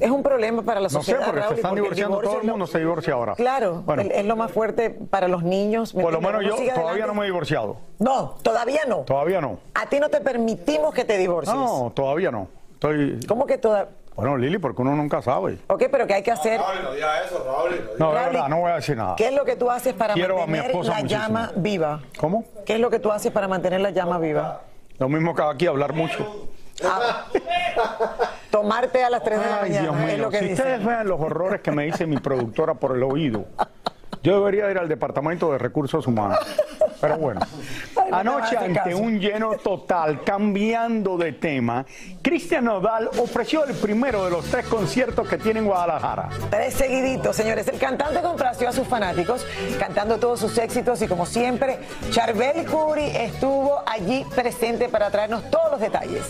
Es 0.00 0.10
un 0.10 0.22
problema 0.22 0.62
para 0.62 0.80
la 0.80 0.84
No 0.84 0.90
sé, 0.90 0.96
sociedad. 0.96 1.24
porque 1.24 1.40
se 1.40 1.46
Raúl, 1.46 1.56
están 1.56 1.70
porque 1.70 1.80
divorciando, 1.82 2.20
todo 2.20 2.40
el 2.40 2.46
lo- 2.46 2.52
mundo 2.52 2.66
se 2.66 2.78
divorcia 2.78 3.14
ahora. 3.14 3.34
Claro, 3.34 3.82
Bueno. 3.86 4.02
es 4.02 4.24
lo 4.24 4.36
más 4.36 4.50
fuerte 4.52 4.90
para 4.90 5.28
los 5.28 5.42
niños. 5.42 5.94
¿me 5.94 6.02
Por 6.02 6.12
lo 6.12 6.20
menos 6.20 6.42
yo 6.42 6.50
todavía 6.56 6.72
adelante. 6.74 7.06
no 7.06 7.14
me 7.14 7.22
he 7.22 7.26
divorciado. 7.26 7.76
No, 7.98 8.36
todavía 8.42 8.80
no. 8.88 8.98
Todavía 8.98 9.40
no. 9.40 9.58
A 9.74 9.86
ti 9.86 10.00
no 10.00 10.08
te 10.08 10.20
permitimos 10.20 10.92
que 10.94 11.04
te 11.04 11.16
divorcies. 11.18 11.54
No, 11.54 11.92
todavía 11.94 12.30
no. 12.30 12.48
Estoy... 12.74 13.20
¿Cómo 13.26 13.46
que 13.46 13.58
todavía? 13.58 13.90
Bueno, 14.16 14.36
Lili, 14.36 14.58
porque 14.58 14.80
uno 14.82 14.94
nunca 14.94 15.20
sabe. 15.22 15.58
Ok, 15.66 15.84
pero 15.90 16.06
¿qué 16.06 16.14
hay 16.14 16.22
que 16.22 16.30
hacer? 16.30 16.60
No, 16.60 16.66
de 16.92 17.00
Raúl, 17.00 18.14
verdad, 18.14 18.48
no 18.48 18.60
voy 18.60 18.70
a 18.70 18.76
decir 18.76 18.96
nada. 18.96 19.16
¿Qué 19.16 19.26
es 19.26 19.34
lo 19.34 19.44
que 19.44 19.56
tú 19.56 19.68
haces 19.70 19.92
para 19.94 20.14
Quiero 20.14 20.36
mantener 20.38 20.70
la 20.70 20.76
muchísimo. 20.76 21.08
llama 21.08 21.52
viva? 21.56 22.00
¿Cómo? 22.18 22.44
¿Qué 22.64 22.74
es 22.74 22.80
lo 22.80 22.90
que 22.90 23.00
tú 23.00 23.10
haces 23.10 23.32
para 23.32 23.48
mantener 23.48 23.80
la 23.80 23.90
llama 23.90 24.18
viva? 24.18 24.60
Lo 24.98 25.08
mismo 25.08 25.34
que 25.34 25.42
aquí, 25.42 25.66
hablar 25.66 25.94
mucho. 25.94 26.46
Tomarte 28.54 29.02
a 29.02 29.10
las 29.10 29.24
3 29.24 29.40
de 29.40 29.46
la 29.46 29.56
Ay, 29.56 29.70
mañana. 29.70 29.82
Dios 29.82 29.96
es 29.96 30.14
mío. 30.14 30.24
lo 30.24 30.30
que 30.30 30.38
si 30.38 30.44
dice. 30.44 30.62
ustedes 30.62 30.84
vean 30.84 31.08
los 31.08 31.20
horrores 31.20 31.60
que 31.60 31.72
me 31.72 31.86
dice 31.86 32.06
mi 32.06 32.18
productora 32.18 32.74
por 32.74 32.96
el 32.96 33.02
oído, 33.02 33.46
yo 34.22 34.38
debería 34.38 34.70
ir 34.70 34.78
al 34.78 34.88
Departamento 34.88 35.50
de 35.50 35.58
Recursos 35.58 36.06
Humanos. 36.06 36.38
Pero 37.04 37.18
bueno, 37.18 37.40
anoche 38.12 38.56
ante 38.56 38.94
un 38.94 39.20
lleno 39.20 39.56
total, 39.56 40.22
cambiando 40.24 41.18
de 41.18 41.32
tema, 41.32 41.84
Cristian 42.22 42.64
Nodal 42.64 43.10
ofreció 43.18 43.64
el 43.66 43.74
primero 43.74 44.24
de 44.24 44.30
los 44.30 44.46
tres 44.46 44.64
conciertos 44.66 45.28
que 45.28 45.36
tiene 45.36 45.60
en 45.60 45.66
Guadalajara. 45.66 46.30
Tres 46.48 46.72
seguiditos, 46.72 47.36
señores. 47.36 47.68
El 47.68 47.78
cantante 47.78 48.22
complació 48.22 48.70
a 48.70 48.72
sus 48.72 48.88
fanáticos 48.88 49.46
cantando 49.78 50.18
todos 50.18 50.40
sus 50.40 50.56
éxitos 50.56 51.02
y 51.02 51.06
como 51.06 51.26
siempre, 51.26 51.78
Charbel 52.10 52.64
Curry 52.64 53.08
estuvo 53.14 53.82
allí 53.84 54.24
presente 54.34 54.88
para 54.88 55.10
traernos 55.10 55.50
todos 55.50 55.72
los 55.72 55.80
detalles. 55.80 56.22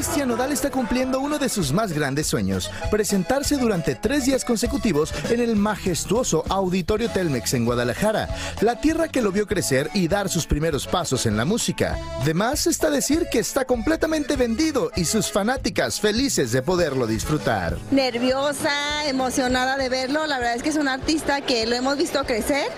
Cristian 0.00 0.28
Nodal 0.28 0.50
está 0.50 0.70
cumpliendo 0.70 1.20
uno 1.20 1.38
de 1.38 1.50
sus 1.50 1.74
más 1.74 1.92
grandes 1.92 2.26
sueños, 2.26 2.70
presentarse 2.90 3.58
durante 3.58 3.94
tres 3.94 4.24
días 4.24 4.46
consecutivos 4.46 5.12
en 5.28 5.40
el 5.40 5.56
majestuoso 5.56 6.42
Auditorio 6.48 7.10
Telmex 7.10 7.52
en 7.52 7.66
Guadalajara, 7.66 8.34
la 8.62 8.80
tierra 8.80 9.08
que 9.08 9.20
lo 9.20 9.30
vio 9.30 9.46
crecer 9.46 9.90
y 9.92 10.08
dar 10.08 10.30
sus 10.30 10.46
primeros 10.46 10.86
pasos 10.86 11.26
en 11.26 11.36
la 11.36 11.44
música. 11.44 11.98
De 12.24 12.32
más 12.32 12.66
está 12.66 12.88
decir 12.88 13.26
que 13.30 13.40
está 13.40 13.66
completamente 13.66 14.36
vendido 14.36 14.90
y 14.96 15.04
sus 15.04 15.30
fanáticas 15.30 16.00
felices 16.00 16.50
de 16.50 16.62
poderlo 16.62 17.06
disfrutar. 17.06 17.76
nerviosa, 17.90 19.06
emocionada 19.06 19.76
de 19.76 19.90
verlo. 19.90 20.26
La 20.26 20.38
verdad 20.38 20.54
es 20.54 20.62
que 20.62 20.70
es 20.70 20.76
un 20.76 20.88
artista 20.88 21.42
que 21.42 21.66
lo 21.66 21.76
hemos 21.76 21.98
visto 21.98 22.24
crecer, 22.24 22.68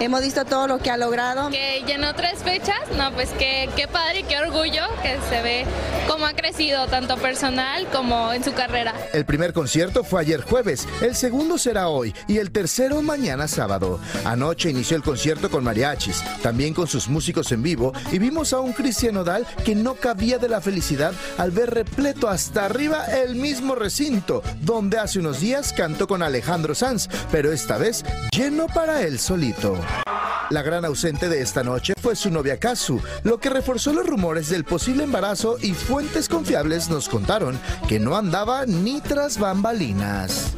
hemos 0.00 0.22
visto 0.22 0.44
todo 0.44 0.66
lo 0.66 0.78
que 0.78 0.90
ha 0.90 0.96
logrado. 0.96 1.50
Que 1.50 1.82
llenó 1.86 2.14
tres 2.14 2.42
fechas, 2.42 2.80
no, 2.96 3.12
pues 3.12 3.30
qué, 3.38 3.68
qué 3.76 3.88
padre 3.88 4.20
y 4.20 4.22
qué 4.24 4.38
orgullo 4.38 4.82
que 5.02 5.18
se 5.28 5.42
ve 5.42 5.66
cómo 6.06 6.26
ha 6.26 6.32
crecido 6.34 6.86
tanto 6.86 7.16
personal 7.16 7.86
como 7.92 8.32
en 8.32 8.44
su 8.44 8.52
carrera. 8.52 8.94
El 9.12 9.24
primer 9.24 9.52
concierto 9.52 10.04
fue 10.04 10.20
ayer 10.20 10.40
jueves, 10.42 10.86
el 11.00 11.14
segundo 11.14 11.58
será 11.58 11.88
hoy 11.88 12.14
y 12.28 12.38
el 12.38 12.50
tercero 12.50 13.02
mañana 13.02 13.48
sábado. 13.48 14.00
Anoche 14.24 14.70
inició 14.70 14.96
el 14.96 15.02
concierto 15.02 15.50
con 15.50 15.64
mariachis, 15.64 16.22
también 16.42 16.74
con 16.74 16.86
sus 16.86 17.08
músicos 17.08 17.50
en 17.52 17.62
vivo 17.62 17.92
y 18.12 18.18
vimos 18.18 18.52
a 18.52 18.60
un 18.60 18.72
Cristian 18.72 19.14
Nodal 19.14 19.46
que 19.64 19.74
no 19.74 19.94
cabía 19.94 20.38
de 20.38 20.48
la 20.48 20.60
felicidad 20.60 21.12
al 21.38 21.50
ver 21.50 21.70
repleto 21.70 22.28
hasta 22.28 22.64
arriba 22.64 23.04
el 23.06 23.36
mismo 23.36 23.74
recinto, 23.74 24.42
donde 24.60 24.98
hace 24.98 25.18
unos 25.18 25.40
días 25.40 25.72
cantó 25.72 26.06
con 26.06 26.22
Alejandro 26.22 26.74
Sanz, 26.74 27.08
pero 27.30 27.52
esta 27.52 27.78
vez 27.78 28.04
lleno 28.30 28.66
para 28.66 29.02
él 29.02 29.18
solito. 29.18 29.76
La 30.50 30.62
gran 30.62 30.84
ausente 30.84 31.28
de 31.28 31.40
esta 31.40 31.64
noche 31.64 31.94
fue 32.00 32.14
su 32.14 32.30
novia 32.30 32.58
Kazu, 32.58 33.00
lo 33.24 33.38
que 33.38 33.50
reforzó 33.50 33.92
los 33.92 34.06
rumores 34.06 34.48
del 34.48 34.64
posible 34.64 35.02
embarazo 35.02 35.58
y 35.60 35.72
fuentes 35.72 36.28
confiables 36.28 36.88
nos 36.88 37.08
contaron 37.08 37.58
que 37.88 37.98
no 37.98 38.16
andaba 38.16 38.64
ni 38.64 39.00
tras 39.00 39.38
bambalinas. 39.38 40.52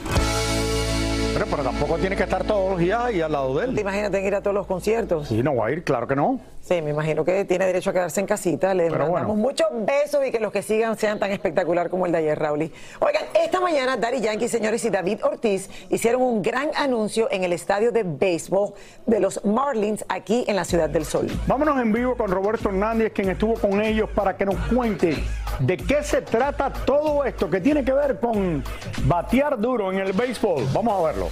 Pero, 1.38 1.50
pero 1.52 1.62
tampoco 1.62 1.99
tiene 1.99 2.16
que 2.16 2.25
estar 2.25 2.42
todos 2.42 2.71
los 2.71 2.80
días 2.80 3.00
ahí 3.00 3.21
al 3.21 3.30
lado 3.30 3.57
de 3.57 3.66
¿Te 3.66 3.71
él. 3.71 3.78
imaginas 3.78 4.11
tener 4.11 4.23
que 4.23 4.26
ir 4.26 4.35
a 4.35 4.40
todos 4.42 4.54
los 4.54 4.66
conciertos? 4.66 5.28
Sí, 5.28 5.40
no 5.40 5.54
va 5.54 5.68
a 5.68 5.71
ir, 5.71 5.85
claro 5.85 6.09
que 6.09 6.16
no. 6.16 6.40
Sí, 6.62 6.83
me 6.83 6.90
imagino 6.90 7.25
que 7.25 7.45
tiene 7.45 7.64
derecho 7.64 7.90
a 7.90 7.92
quedarse 7.92 8.21
en 8.21 8.26
casita. 8.26 8.75
Le 8.75 8.90
Pero 8.90 9.04
mandamos 9.07 9.28
bueno. 9.28 9.35
muchos 9.40 9.68
besos 9.87 10.26
y 10.26 10.33
que 10.33 10.40
los 10.40 10.50
que 10.52 10.62
sigan 10.62 10.99
sean 10.99 11.18
tan 11.21 11.30
espectacular 11.30 11.88
como 11.90 12.07
el 12.07 12.12
de 12.12 12.18
ayer, 12.18 12.38
Raúl. 12.38 12.71
Oigan, 12.99 13.23
esta 13.40 13.61
mañana 13.61 13.97
Daddy 13.97 14.21
Yankee, 14.21 14.49
señores, 14.49 14.85
y 14.85 14.90
David 14.90 15.25
Ortiz 15.25 15.71
hicieron 15.90 16.23
un 16.23 16.42
gran 16.42 16.71
anuncio 16.76 17.28
en 17.30 17.45
el 17.45 17.52
estadio 17.52 17.92
de 17.92 18.02
béisbol 18.02 18.75
de 19.07 19.21
los 19.21 19.42
Marlins 19.45 20.04
aquí 20.09 20.45
en 20.49 20.57
la 20.57 20.64
Ciudad 20.64 20.90
del 20.90 21.04
Sol. 21.04 21.28
Vámonos 21.47 21.80
en 21.80 21.92
vivo 21.92 22.16
con 22.16 22.30
Roberto 22.33 22.68
Hernández, 22.68 23.12
quien 23.14 23.30
estuvo 23.30 23.54
con 23.54 23.80
ellos 23.80 24.11
para 24.11 24.37
que 24.37 24.45
nos 24.45 24.57
cuente 24.66 25.16
de 25.61 25.76
qué 25.76 26.02
se 26.02 26.21
trata 26.21 26.71
todo 26.73 27.25
esto 27.25 27.49
que 27.49 27.61
tiene 27.61 27.85
que 27.85 27.92
ver 27.92 28.18
con 28.21 28.62
batear 29.04 29.59
duro 29.59 29.90
en 29.92 30.00
el 30.00 30.12
béisbol. 30.12 30.64
Vamos 30.75 31.00
a 31.00 31.07
verlo. 31.07 31.27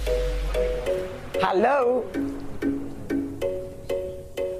Hello. 1.41 2.03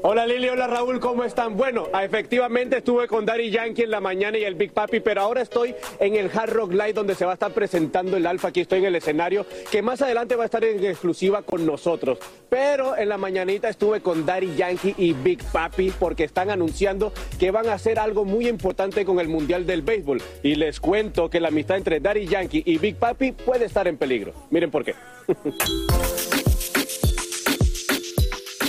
Hola 0.09 0.25
Lili, 0.25 0.47
hola 0.47 0.67
Raúl, 0.67 1.01
¿cómo 1.01 1.25
están? 1.25 1.57
Bueno, 1.57 1.89
efectivamente 2.01 2.77
estuve 2.77 3.09
con 3.09 3.25
Daddy 3.25 3.51
Yankee 3.51 3.81
en 3.81 3.91
la 3.91 3.99
mañana 3.99 4.37
y 4.37 4.45
el 4.45 4.55
Big 4.55 4.71
Papi, 4.71 5.01
pero 5.01 5.19
ahora 5.19 5.41
estoy 5.41 5.75
en 5.99 6.15
el 6.15 6.31
Hard 6.33 6.53
Rock 6.53 6.71
Live 6.71 6.93
donde 6.93 7.13
se 7.13 7.25
va 7.25 7.31
a 7.31 7.33
estar 7.33 7.51
presentando 7.51 8.15
el 8.15 8.25
Alfa. 8.25 8.47
Aquí 8.47 8.61
estoy 8.61 8.79
en 8.79 8.85
el 8.85 8.95
escenario, 8.95 9.45
que 9.69 9.81
más 9.81 10.01
adelante 10.01 10.37
va 10.37 10.43
a 10.43 10.45
estar 10.45 10.63
en 10.63 10.81
exclusiva 10.85 11.41
con 11.41 11.65
nosotros. 11.65 12.19
Pero 12.47 12.97
en 12.97 13.09
la 13.09 13.17
mañanita 13.17 13.67
estuve 13.67 13.99
con 13.99 14.25
Daddy 14.25 14.55
Yankee 14.55 14.95
y 14.97 15.11
Big 15.11 15.43
Papi 15.43 15.91
porque 15.91 16.23
están 16.23 16.51
anunciando 16.51 17.11
que 17.37 17.51
van 17.51 17.67
a 17.67 17.73
hacer 17.73 17.99
algo 17.99 18.23
muy 18.23 18.47
importante 18.47 19.03
con 19.03 19.19
el 19.19 19.27
Mundial 19.27 19.65
del 19.65 19.81
Béisbol. 19.81 20.21
Y 20.41 20.55
les 20.55 20.79
cuento 20.79 21.29
que 21.29 21.41
la 21.41 21.49
amistad 21.49 21.75
entre 21.75 21.99
Daddy 21.99 22.27
Yankee 22.27 22.63
y 22.65 22.77
Big 22.77 22.95
Papi 22.95 23.33
puede 23.33 23.65
estar 23.65 23.89
en 23.89 23.97
peligro. 23.97 24.31
Miren 24.51 24.71
por 24.71 24.85
qué. 24.85 24.95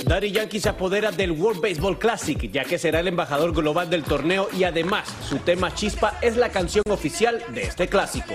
Daddy 0.09 0.31
Yankee 0.31 0.59
se 0.59 0.69
apodera 0.69 1.11
del 1.11 1.33
World 1.33 1.61
Baseball 1.61 1.99
Classic, 1.99 2.49
ya 2.51 2.63
que 2.63 2.79
será 2.79 2.99
el 2.99 3.07
embajador 3.07 3.53
global 3.53 3.91
del 3.91 4.01
torneo 4.01 4.49
y 4.57 4.63
además 4.63 5.07
su 5.21 5.37
tema 5.37 5.71
Chispa 5.75 6.17
es 6.19 6.35
la 6.35 6.49
canción 6.49 6.83
oficial 6.89 7.43
de 7.53 7.61
este 7.61 7.87
clásico. 7.87 8.33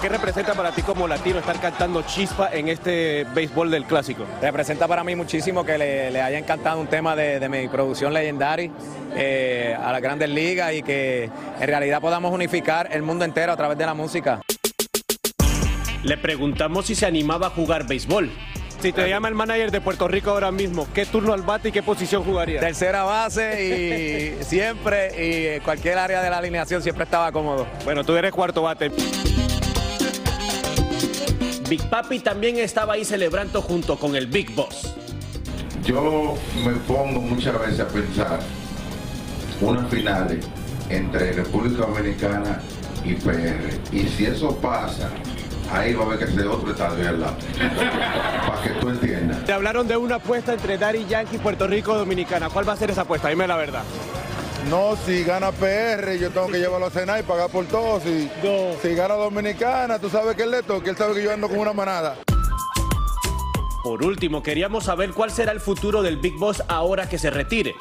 ¿Qué 0.00 0.08
representa 0.08 0.52
para 0.54 0.72
ti 0.72 0.82
como 0.82 1.06
latino 1.06 1.38
estar 1.38 1.60
cantando 1.60 2.02
Chispa 2.02 2.50
en 2.52 2.66
este 2.66 3.24
béisbol 3.36 3.70
del 3.70 3.84
clásico? 3.84 4.24
Representa 4.40 4.88
para 4.88 5.04
mí 5.04 5.14
muchísimo 5.14 5.64
que 5.64 5.78
le, 5.78 6.10
le 6.10 6.20
haya 6.20 6.38
encantado 6.38 6.80
un 6.80 6.88
tema 6.88 7.14
de, 7.14 7.38
de 7.38 7.48
mi 7.48 7.68
producción 7.68 8.12
Legendary 8.12 8.72
eh, 9.14 9.76
a 9.80 9.92
las 9.92 10.02
grandes 10.02 10.28
ligas 10.28 10.74
y 10.74 10.82
que 10.82 11.30
en 11.60 11.66
realidad 11.68 12.00
podamos 12.00 12.32
unificar 12.32 12.88
el 12.90 13.02
mundo 13.02 13.24
entero 13.24 13.52
a 13.52 13.56
través 13.56 13.78
de 13.78 13.86
la 13.86 13.94
música. 13.94 14.42
Le 16.02 16.16
preguntamos 16.16 16.86
si 16.86 16.96
se 16.96 17.06
animaba 17.06 17.46
a 17.46 17.50
jugar 17.50 17.86
béisbol. 17.86 18.28
Si 18.82 18.92
te 18.92 19.08
llama 19.08 19.28
el 19.28 19.36
manager 19.36 19.70
de 19.70 19.80
Puerto 19.80 20.08
Rico 20.08 20.30
ahora 20.30 20.50
mismo, 20.50 20.88
¿qué 20.92 21.06
turno 21.06 21.32
al 21.32 21.42
bate 21.42 21.68
y 21.68 21.72
qué 21.72 21.84
posición 21.84 22.24
jugaría? 22.24 22.58
Tercera 22.58 23.04
base 23.04 23.64
y 24.40 24.44
siempre 24.44 25.56
y 25.56 25.60
cualquier 25.60 25.98
área 25.98 26.20
de 26.20 26.28
la 26.28 26.38
alineación 26.38 26.82
siempre 26.82 27.04
estaba 27.04 27.30
cómodo. 27.30 27.64
Bueno, 27.84 28.02
tú 28.02 28.16
eres 28.16 28.32
cuarto 28.32 28.62
bate. 28.62 28.90
Big 31.68 31.88
Papi 31.88 32.18
también 32.18 32.58
estaba 32.58 32.94
ahí 32.94 33.04
celebrando 33.04 33.62
junto 33.62 33.96
con 33.96 34.16
el 34.16 34.26
Big 34.26 34.52
Boss. 34.52 34.96
Yo 35.84 36.34
me 36.64 36.72
pongo 36.72 37.20
muchas 37.20 37.56
veces 37.60 37.78
a 37.78 37.86
pensar 37.86 38.40
unas 39.60 39.88
finales 39.90 40.44
entre 40.88 41.34
República 41.34 41.86
Dominicana 41.86 42.60
y 43.04 43.14
PR. 43.14 43.78
Y 43.92 44.08
si 44.08 44.26
eso 44.26 44.56
pasa, 44.56 45.08
ahí 45.72 45.94
va 45.94 46.02
a 46.02 46.06
haber 46.06 46.18
que 46.18 46.24
hacer 46.24 46.46
otro 46.46 46.70
estadio 46.70 47.08
al 47.08 47.20
lado. 47.20 47.36
Para 48.46 48.62
que 48.62 48.70
tú 48.80 48.88
entiendas. 48.88 49.44
Te 49.44 49.52
hablaron 49.52 49.88
de 49.88 49.96
una 49.96 50.16
apuesta 50.16 50.52
entre 50.52 50.78
Daddy 50.78 51.06
Yankee 51.06 51.36
y 51.36 51.38
Puerto 51.38 51.66
Rico 51.66 51.96
Dominicana. 51.96 52.50
¿Cuál 52.50 52.68
va 52.68 52.74
a 52.74 52.76
ser 52.76 52.90
esa 52.90 53.02
apuesta? 53.02 53.28
Dime 53.28 53.46
la 53.46 53.56
verdad. 53.56 53.82
No, 54.70 54.94
si 55.04 55.24
gana 55.24 55.50
PR, 55.50 56.16
yo 56.18 56.30
tengo 56.30 56.46
que 56.46 56.58
llevarlo 56.58 56.86
a 56.86 56.90
cenar 56.90 57.18
y 57.18 57.22
pagar 57.24 57.50
por 57.50 57.64
todo. 57.66 58.00
Si, 58.00 58.30
si 58.80 58.94
gana 58.94 59.14
Dominicana, 59.14 59.98
tú 59.98 60.08
sabes 60.08 60.36
que 60.36 60.44
él 60.44 60.52
le 60.52 60.62
toca, 60.62 60.88
él 60.90 60.96
sabe 60.96 61.14
que 61.14 61.24
yo 61.24 61.32
ando 61.32 61.48
con 61.48 61.58
una 61.58 61.72
manada. 61.72 62.16
Por 63.82 64.04
último, 64.04 64.42
queríamos 64.44 64.84
saber 64.84 65.10
cuál 65.10 65.32
será 65.32 65.50
el 65.50 65.58
futuro 65.58 66.02
del 66.02 66.16
Big 66.18 66.38
Boss 66.38 66.62
ahora 66.68 67.08
que 67.08 67.18
se 67.18 67.30
retire. 67.30 67.74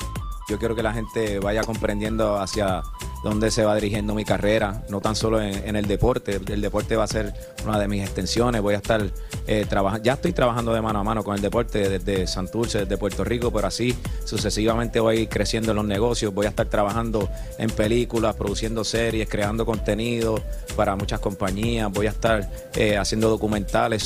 Yo 0.50 0.58
quiero 0.58 0.76
que 0.76 0.82
la 0.82 0.94
gente 0.94 1.40
vaya 1.40 1.64
comprendiendo 1.64 2.38
hacia 2.38 2.82
dónde 3.24 3.52
se 3.52 3.64
va 3.64 3.76
dirigiendo 3.76 4.16
mi 4.16 4.26
carrera, 4.26 4.84
no 4.90 5.00
tan 5.00 5.16
solo 5.16 5.42
en, 5.42 5.76
el 5.76 5.88
deporte. 5.88 6.40
El 6.48 6.62
deporte 6.62 6.96
va 6.96 7.04
a 7.04 7.08
ser 7.08 7.34
una 7.64 7.80
de 7.80 7.88
mis 7.88 8.02
extensiones. 8.02 8.62
Voy 8.62 8.74
a 8.74 8.78
estar 8.78 9.04
eh, 9.48 9.66
trabajando, 9.70 10.04
ya 10.04 10.14
estoy 10.14 10.34
trabajando 10.34 10.74
de 10.74 10.82
mano 10.82 11.00
a 11.00 11.04
mano 11.04 11.24
con 11.24 11.36
el 11.36 11.42
deporte 11.42 11.90
desde 11.90 12.28
Santurce, 12.28 12.80
desde 12.80 12.98
Puerto 12.98 13.24
Rico, 13.24 13.52
pero 13.52 13.68
así 13.68 13.96
sucesivamente 14.26 15.00
voy 15.00 15.18
a 15.18 15.20
ir 15.22 15.30
creciendo 15.30 15.72
en 15.72 15.78
los 15.78 15.86
negocios. 15.86 16.34
Voy 16.34 16.46
a 16.46 16.50
estar 16.50 16.68
trabajando 16.68 17.30
en 17.58 17.70
películas, 17.70 18.36
produciendo 18.36 18.84
series, 18.84 19.30
creando 19.30 19.66
contenido 19.66 20.42
para 20.76 20.96
muchas 20.96 21.20
compañías. 21.20 21.92
Voy 21.92 22.08
a 22.08 22.12
estar 22.12 22.50
eh, 22.76 22.98
haciendo 22.98 23.30
documentales. 23.30 24.04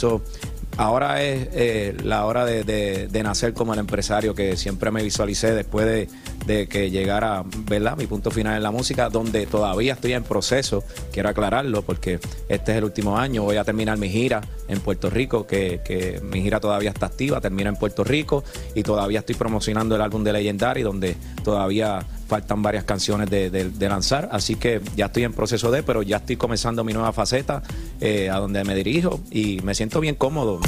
Ahora 0.78 1.22
es 1.24 1.48
eh, 1.54 1.96
la 2.04 2.26
hora 2.26 2.46
de, 2.46 2.64
de- 2.64 3.08
de 3.08 3.24
nacer 3.24 3.54
como 3.54 3.74
el 3.74 3.80
empresario 3.80 4.36
que 4.36 4.58
siempre 4.58 4.92
me 4.92 5.02
visualicé 5.04 5.54
después 5.54 5.86
de, 5.86 6.08
de 6.46 6.68
que 6.68 6.92
llegara 6.92 7.44
¿verdad? 7.70 7.96
mi 7.98 8.08
punto 8.08 8.32
final 8.32 8.56
en 8.58 8.64
la 8.64 8.72
música, 8.72 9.10
donde 9.10 9.46
todavía 9.46 9.94
estoy 9.94 10.14
en 10.14 10.24
proceso, 10.24 10.84
quiero 11.12 11.30
aclararlo 11.30 11.82
porque 11.84 12.20
este 12.50 12.72
es 12.74 12.78
el 12.78 12.84
último 12.84 13.18
año, 13.18 13.44
voy 13.44 13.58
a 13.58 13.64
terminar 13.64 13.98
mi 13.98 14.10
gira 14.10 14.42
en 14.68 14.80
Puerto 14.80 15.10
Rico, 15.10 15.46
que, 15.48 15.82
que 15.86 16.20
mi 16.24 16.42
gira 16.42 16.60
todavía 16.60 16.90
está 16.90 17.06
activa, 17.06 17.40
termina 17.42 17.70
en 17.70 17.76
Puerto 17.78 18.04
Rico 18.04 18.44
y 18.74 18.84
todavía 18.84 19.20
estoy 19.20 19.36
promocionando 19.36 19.96
el 19.96 20.02
álbum 20.02 20.24
de 20.24 20.34
Legendary, 20.34 20.82
donde 20.82 21.16
todavía 21.44 22.00
faltan 22.28 22.62
varias 22.62 22.84
canciones 22.84 23.30
de, 23.30 23.90
lanzar, 23.90 24.30
así 24.32 24.56
que 24.56 24.82
ya 24.96 25.08
estoy 25.08 25.24
en 25.24 25.34
proceso 25.34 25.72
de, 25.72 25.84
pero 25.84 26.02
ya 26.02 26.18
estoy 26.18 26.38
comenzando 26.38 26.84
mi 26.84 26.94
nueva 26.94 27.14
faceta 27.14 27.62
eh, 28.02 28.30
a 28.30 28.38
donde 28.38 28.64
me 28.64 28.76
dirijo 28.76 29.20
y 29.32 29.60
me 29.62 29.76
siento 29.76 30.00
bien 30.00 30.16
cómodo. 30.16 30.60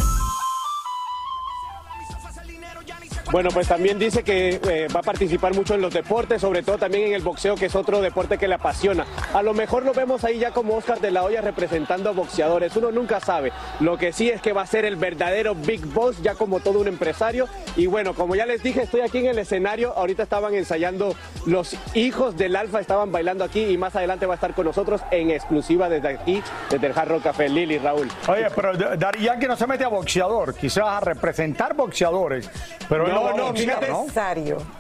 Bueno, 3.32 3.50
pues 3.52 3.68
también 3.68 4.00
dice 4.00 4.24
que 4.24 4.60
eh, 4.70 4.88
va 4.96 5.02
a 5.02 5.04
participar 5.04 5.54
mucho 5.54 5.76
en 5.76 5.82
los 5.82 5.94
deportes, 5.94 6.42
sobre 6.42 6.64
todo 6.64 6.78
también 6.78 7.08
en 7.08 7.14
el 7.14 7.22
boxeo, 7.22 7.56
que 7.56 7.66
es 7.66 7.76
otro 7.76 8.02
deporte 8.02 8.38
que 8.38 8.48
le 8.48 8.56
apasiona. 8.56 9.06
A 9.34 9.42
lo 9.42 9.54
mejor 9.54 9.84
lo 9.84 9.94
vemos 9.94 10.24
ahí 10.24 10.40
ya 10.40 10.52
como 10.52 10.76
Oscar 10.76 11.02
de 11.02 11.12
la 11.12 11.24
Hoya 11.24 11.42
representando 11.42 12.10
a 12.10 12.14
boxeadores. 12.14 12.76
Uno 12.78 12.92
nunca 12.92 13.20
sabe. 13.20 13.52
Lo 13.82 13.98
que 13.98 14.14
sí 14.14 14.30
es 14.30 14.42
que 14.42 14.54
va 14.54 14.62
a 14.62 14.68
ser 14.68 14.86
el 14.86 14.96
verdadero 14.96 15.56
Big 15.56 15.86
Boss, 15.88 16.22
ya 16.22 16.36
como 16.36 16.62
todo 16.62 16.80
un 16.80 16.88
empresario. 16.88 17.48
Y 17.76 17.88
bueno, 17.88 18.14
como 18.14 18.36
ya 18.36 18.46
les 18.46 18.64
dije, 18.64 18.84
estoy 18.84 19.02
aquí 19.02 19.18
en 19.20 19.28
el 19.28 19.40
escenario. 19.40 19.94
Ahorita 19.98 20.24
estaban 20.24 20.54
ensayando 20.54 21.16
los 21.46 21.76
hijos 21.96 22.38
del 22.38 22.56
Alfa, 22.56 22.80
estaban 22.80 23.12
bailando 23.12 23.44
aquí 23.44 23.66
y 23.66 23.78
más 23.78 23.96
adelante 23.96 24.26
va 24.26 24.36
a 24.36 24.36
estar 24.36 24.54
con 24.54 24.66
nosotros 24.66 25.02
en 25.12 25.32
exclusiva 25.32 25.90
desde 25.90 26.08
aquí, 26.08 26.42
desde 26.70 26.88
el 26.88 26.94
Jarro 26.94 27.20
Café. 27.20 27.50
Lili, 27.50 27.78
Raúl. 27.78 28.08
Oye, 28.28 28.48
pero 28.56 28.74
Dari 28.74 29.24
Yankee 29.24 29.48
no 29.48 29.56
se 29.56 29.68
mete 29.68 29.84
a 29.84 29.90
boxeador, 29.90 30.56
quizás 30.56 30.86
a 30.86 31.00
representar 31.00 31.76
boxeadores, 31.76 32.50
pero 32.90 33.08
él 33.08 33.17
No, 33.24 33.34
no, 33.34 33.54
fíjate. 33.54 33.88
¿no? 33.90 34.06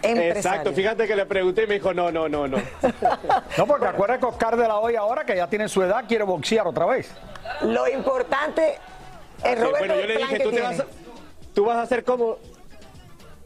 Empresario. 0.01 0.35
Exacto, 0.35 0.73
fíjate 0.73 1.07
que 1.07 1.15
le 1.15 1.25
pregunté 1.25 1.63
y 1.63 1.67
me 1.67 1.73
dijo, 1.75 1.93
no, 1.93 2.11
no, 2.11 2.27
no, 2.27 2.47
no. 2.47 2.57
No, 3.57 3.67
porque 3.67 3.85
acuérdate 3.85 4.19
que 4.19 4.25
Oscar 4.25 4.55
de 4.57 4.67
la 4.67 4.79
Hoya 4.79 4.99
ahora, 4.99 5.25
que 5.25 5.35
ya 5.35 5.47
tiene 5.47 5.67
su 5.67 5.81
edad, 5.83 6.05
quiere 6.07 6.23
boxear 6.23 6.67
otra 6.67 6.85
vez. 6.85 7.11
Lo 7.61 7.87
importante 7.87 8.77
es 9.43 9.49
Sí, 9.49 9.55
Roberto 9.55 9.79
bueno, 9.79 9.95
yo 9.95 10.07
le 10.07 10.17
dije, 10.17 10.39
tú, 10.39 10.51
te 10.51 10.61
vas 10.61 10.79
a, 10.79 10.85
tú 11.53 11.65
vas 11.65 11.77
a 11.77 11.81
hacer 11.83 12.03
como... 12.03 12.37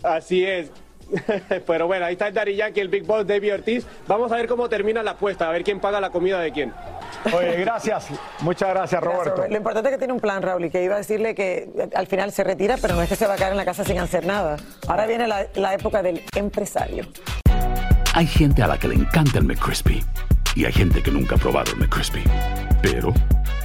Así 0.03 0.45
es. 0.45 0.71
Pero 1.67 1.87
bueno, 1.87 2.05
ahí 2.05 2.13
está 2.13 2.27
el 2.27 2.33
Daddy 2.33 2.55
Yankee, 2.55 2.79
el 2.79 2.87
Big 2.87 3.05
Boss, 3.05 3.25
David 3.27 3.53
Ortiz. 3.53 3.85
Vamos 4.07 4.31
a 4.31 4.35
ver 4.35 4.47
cómo 4.47 4.69
termina 4.69 5.03
la 5.03 5.11
apuesta, 5.11 5.49
a 5.49 5.51
ver 5.51 5.63
quién 5.63 5.79
paga 5.79 5.99
la 5.99 6.09
comida 6.09 6.39
de 6.39 6.51
quién. 6.51 6.73
Oye, 7.33 7.57
gracias. 7.57 8.07
Muchas 8.39 8.69
gracias, 8.69 9.01
Roberto. 9.01 9.45
Lo 9.47 9.57
importante 9.57 9.89
es 9.89 9.95
que 9.95 9.99
tiene 9.99 10.13
un 10.13 10.19
plan, 10.19 10.41
Raúl, 10.41 10.65
y 10.65 10.69
que 10.69 10.83
iba 10.83 10.95
a 10.95 10.99
decirle 10.99 11.35
que 11.35 11.69
eh, 11.77 11.89
al 11.93 12.07
final 12.07 12.31
se 12.31 12.43
retira, 12.43 12.77
pero 12.81 12.95
no 12.95 13.01
es 13.01 13.09
que 13.09 13.15
se 13.15 13.27
va 13.27 13.33
a 13.33 13.37
quedar 13.37 13.51
en 13.51 13.57
la 13.57 13.65
casa 13.65 13.83
sin 13.83 13.99
hacer 13.99 14.25
nada. 14.25 14.57
Ahora 14.87 15.05
viene 15.05 15.27
la, 15.27 15.47
la 15.55 15.73
época 15.73 16.01
del 16.01 16.23
empresario. 16.35 17.05
Hay 18.13 18.27
gente 18.27 18.61
a 18.63 18.67
la 18.67 18.77
que 18.77 18.87
le 18.87 18.95
encanta 18.95 19.39
el 19.39 19.45
McCrispy 19.45 20.03
y 20.55 20.65
hay 20.65 20.73
gente 20.73 21.01
que 21.01 21.11
nunca 21.11 21.35
ha 21.35 21.37
probado 21.37 21.71
el 21.71 21.77
McCrispy. 21.77 22.23
Pero 22.81 23.13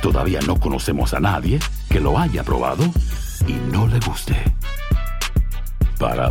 todavía 0.03 0.41
no 0.47 0.59
conocemos 0.61 1.15
a 1.15 1.21
nadie 1.21 1.59
que 1.91 2.01
lo 2.01 2.19
haya 2.19 2.45
probado 2.45 2.85
y 3.47 3.55
no 3.73 3.87
le 3.87 3.99
guste. 4.01 4.35
Para 5.99 6.31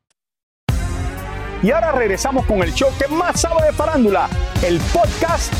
Y 1.63 1.69
ahora 1.69 1.91
regresamos 1.91 2.45
con 2.47 2.63
el 2.63 2.73
show 2.73 2.89
que 2.97 3.07
más 3.07 3.41
sabe 3.41 3.67
de 3.67 3.73
farándula, 3.73 4.27
el 4.63 4.79
podcast 4.91 5.53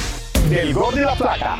del 0.50 0.74
Gol 0.74 0.96
de 0.96 1.02
la 1.02 1.16
Plata. 1.16 1.60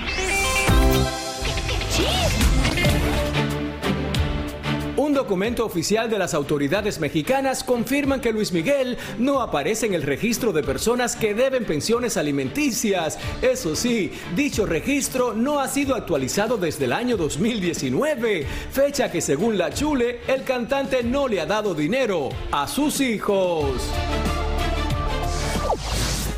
Un 4.98 5.14
documento 5.14 5.66
oficial 5.66 6.10
de 6.10 6.18
las 6.18 6.34
autoridades 6.34 7.00
mexicanas 7.00 7.64
confirma 7.64 8.22
que 8.22 8.32
Luis 8.32 8.52
Miguel 8.52 8.98
no 9.20 9.42
aparece 9.42 9.86
en 9.86 9.94
el 9.94 10.04
registro 10.04 10.54
de 10.54 10.64
personas 10.64 11.16
que 11.16 11.34
deben 11.34 11.66
pensiones 11.66 12.18
alimenticias. 12.18 13.20
Eso 13.42 13.76
sí, 13.76 14.12
dicho 14.36 14.66
registro 14.66 15.34
no 15.34 15.60
ha 15.60 15.68
sido 15.68 15.96
actualizado 15.96 16.58
desde 16.58 16.86
el 16.86 16.94
año 16.94 17.18
2019, 17.18 18.46
fecha 18.72 19.12
que 19.12 19.22
según 19.22 19.58
la 19.58 19.72
Chule, 19.72 20.22
el 20.28 20.44
cantante 20.44 21.04
no 21.04 21.28
le 21.28 21.42
ha 21.42 21.46
dado 21.46 21.74
dinero 21.74 22.30
a 22.52 22.68
sus 22.68 23.02
hijos. 23.02 23.92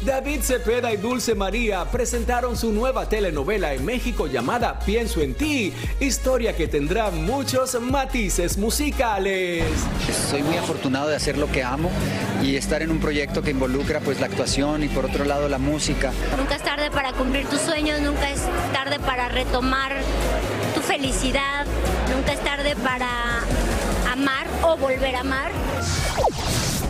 David 0.05 0.41
Cepeda 0.41 0.91
y 0.91 0.97
Dulce 0.97 1.33
María 1.33 1.85
presentaron 1.85 2.57
su 2.57 2.73
nueva 2.73 3.07
telenovela 3.07 3.73
en 3.73 3.85
México 3.85 4.27
llamada 4.27 4.77
Pienso 4.79 5.21
en 5.21 5.33
ti, 5.33 5.71
historia 6.01 6.55
que 6.55 6.67
tendrá 6.67 7.09
muchos 7.09 7.79
matices 7.79 8.57
musicales. 8.57 9.63
Soy 10.29 10.43
muy 10.43 10.57
afortunado 10.57 11.07
de 11.07 11.15
hacer 11.15 11.37
lo 11.37 11.49
que 11.49 11.63
amo 11.63 11.89
y 12.41 12.57
estar 12.57 12.81
en 12.81 12.91
un 12.91 12.99
proyecto 12.99 13.41
que 13.41 13.51
involucra 13.51 14.01
pues 14.01 14.19
la 14.19 14.25
actuación 14.25 14.83
y 14.83 14.89
por 14.89 15.05
otro 15.05 15.23
lado 15.23 15.47
la 15.47 15.57
música. 15.57 16.11
Nunca 16.37 16.55
es 16.55 16.63
tarde 16.63 16.91
para 16.91 17.13
cumplir 17.13 17.45
tus 17.47 17.61
sueños, 17.61 18.01
nunca 18.01 18.29
es 18.29 18.41
tarde 18.73 18.99
para 18.99 19.29
retomar 19.29 19.93
tu 20.75 20.81
felicidad, 20.81 21.65
nunca 22.13 22.33
es 22.33 22.43
tarde 22.43 22.75
para 22.83 23.07
amar 24.11 24.47
o 24.63 24.75
volver 24.75 25.15
a 25.15 25.21
amar. 25.21 25.51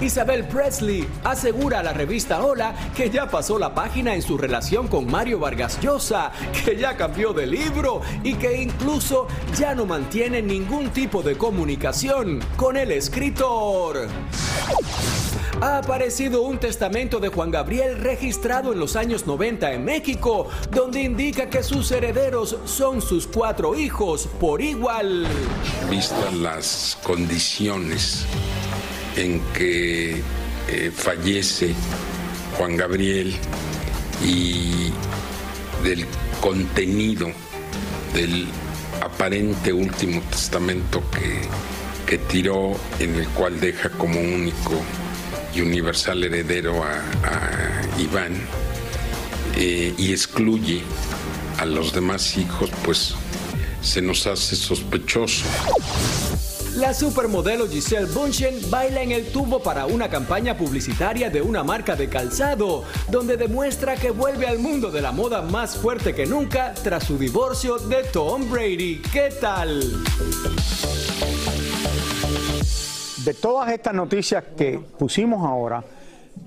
Isabel 0.03 0.43
Presley 0.43 1.07
asegura 1.23 1.79
a 1.79 1.83
la 1.83 1.93
revista 1.93 2.43
Hola 2.43 2.75
que 2.93 3.09
ya 3.09 3.29
pasó 3.29 3.57
la 3.57 3.73
página 3.73 4.13
en 4.13 4.21
su 4.21 4.37
relación 4.37 4.89
con 4.89 5.09
Mario 5.09 5.39
Vargas 5.39 5.79
Llosa, 5.79 6.31
que 6.65 6.75
ya 6.75 6.97
cambió 6.97 7.31
de 7.31 7.47
libro 7.47 8.01
y 8.21 8.33
que 8.33 8.61
incluso 8.61 9.27
ya 9.57 9.73
no 9.73 9.85
mantiene 9.85 10.41
ningún 10.41 10.89
tipo 10.89 11.23
de 11.23 11.37
comunicación 11.37 12.41
con 12.57 12.75
el 12.75 12.91
escritor. 12.91 14.09
Ha 15.61 15.77
aparecido 15.77 16.41
un 16.41 16.57
testamento 16.57 17.21
de 17.21 17.29
Juan 17.29 17.49
Gabriel 17.49 17.97
registrado 17.99 18.73
en 18.73 18.79
los 18.79 18.97
años 18.97 19.25
90 19.25 19.71
en 19.71 19.85
México, 19.85 20.49
donde 20.69 21.01
indica 21.01 21.49
que 21.49 21.63
sus 21.63 21.89
herederos 21.91 22.57
son 22.65 23.01
sus 23.01 23.25
cuatro 23.25 23.73
hijos 23.73 24.27
por 24.41 24.61
igual. 24.61 25.25
vistas 25.89 26.33
las 26.33 26.97
condiciones 27.03 28.25
en 29.15 29.41
que 29.53 30.21
eh, 30.69 30.91
fallece 30.93 31.73
Juan 32.57 32.77
Gabriel 32.77 33.35
y 34.25 34.91
del 35.83 36.05
contenido 36.41 37.31
del 38.13 38.47
aparente 39.01 39.73
último 39.73 40.21
testamento 40.29 41.03
que, 41.11 41.41
que 42.05 42.17
tiró, 42.17 42.77
en 42.99 43.15
el 43.15 43.27
cual 43.29 43.59
deja 43.59 43.89
como 43.89 44.19
único 44.19 44.81
y 45.55 45.61
universal 45.61 46.23
heredero 46.23 46.83
a, 46.83 47.01
Iván 47.99 48.33
eh, 49.55 49.93
y 49.97 50.11
excluye 50.11 50.81
a 51.59 51.65
los 51.65 51.93
demás 51.93 52.37
hijos, 52.37 52.71
pues 52.83 53.13
se 53.81 54.01
nos 54.01 54.25
hace 54.25 54.55
sospechoso. 54.55 55.45
La 56.77 56.91
supermodelo 56.91 57.67
Giselle 57.67 58.07
Bunchen 58.07 58.55
baila 58.71 59.03
en 59.03 59.11
el 59.11 59.31
tubo 59.31 59.61
para 59.61 59.85
una 59.85 60.09
campaña 60.09 60.57
publicitaria 60.57 61.29
de 61.29 61.39
una 61.39 61.63
marca 61.63 61.95
de 61.95 62.09
calzado, 62.09 62.83
donde 63.11 63.37
demuestra 63.37 63.95
que 63.95 64.09
vuelve 64.09 64.47
al 64.47 64.57
mundo 64.57 64.89
de 64.89 65.01
la 65.01 65.11
moda 65.11 65.43
más 65.43 65.77
fuerte 65.77 66.15
que 66.15 66.25
nunca 66.25 66.73
tras 66.73 67.03
su 67.03 67.19
divorcio 67.19 67.77
de 67.77 68.03
Tom 68.05 68.49
Brady. 68.49 69.03
¿Qué 69.11 69.29
tal? 69.39 69.81
De 73.23 73.33
todas 73.35 73.71
estas 73.71 73.93
noticias 73.93 74.43
que 74.57 74.79
pusimos 74.97 75.45
ahora, 75.45 75.83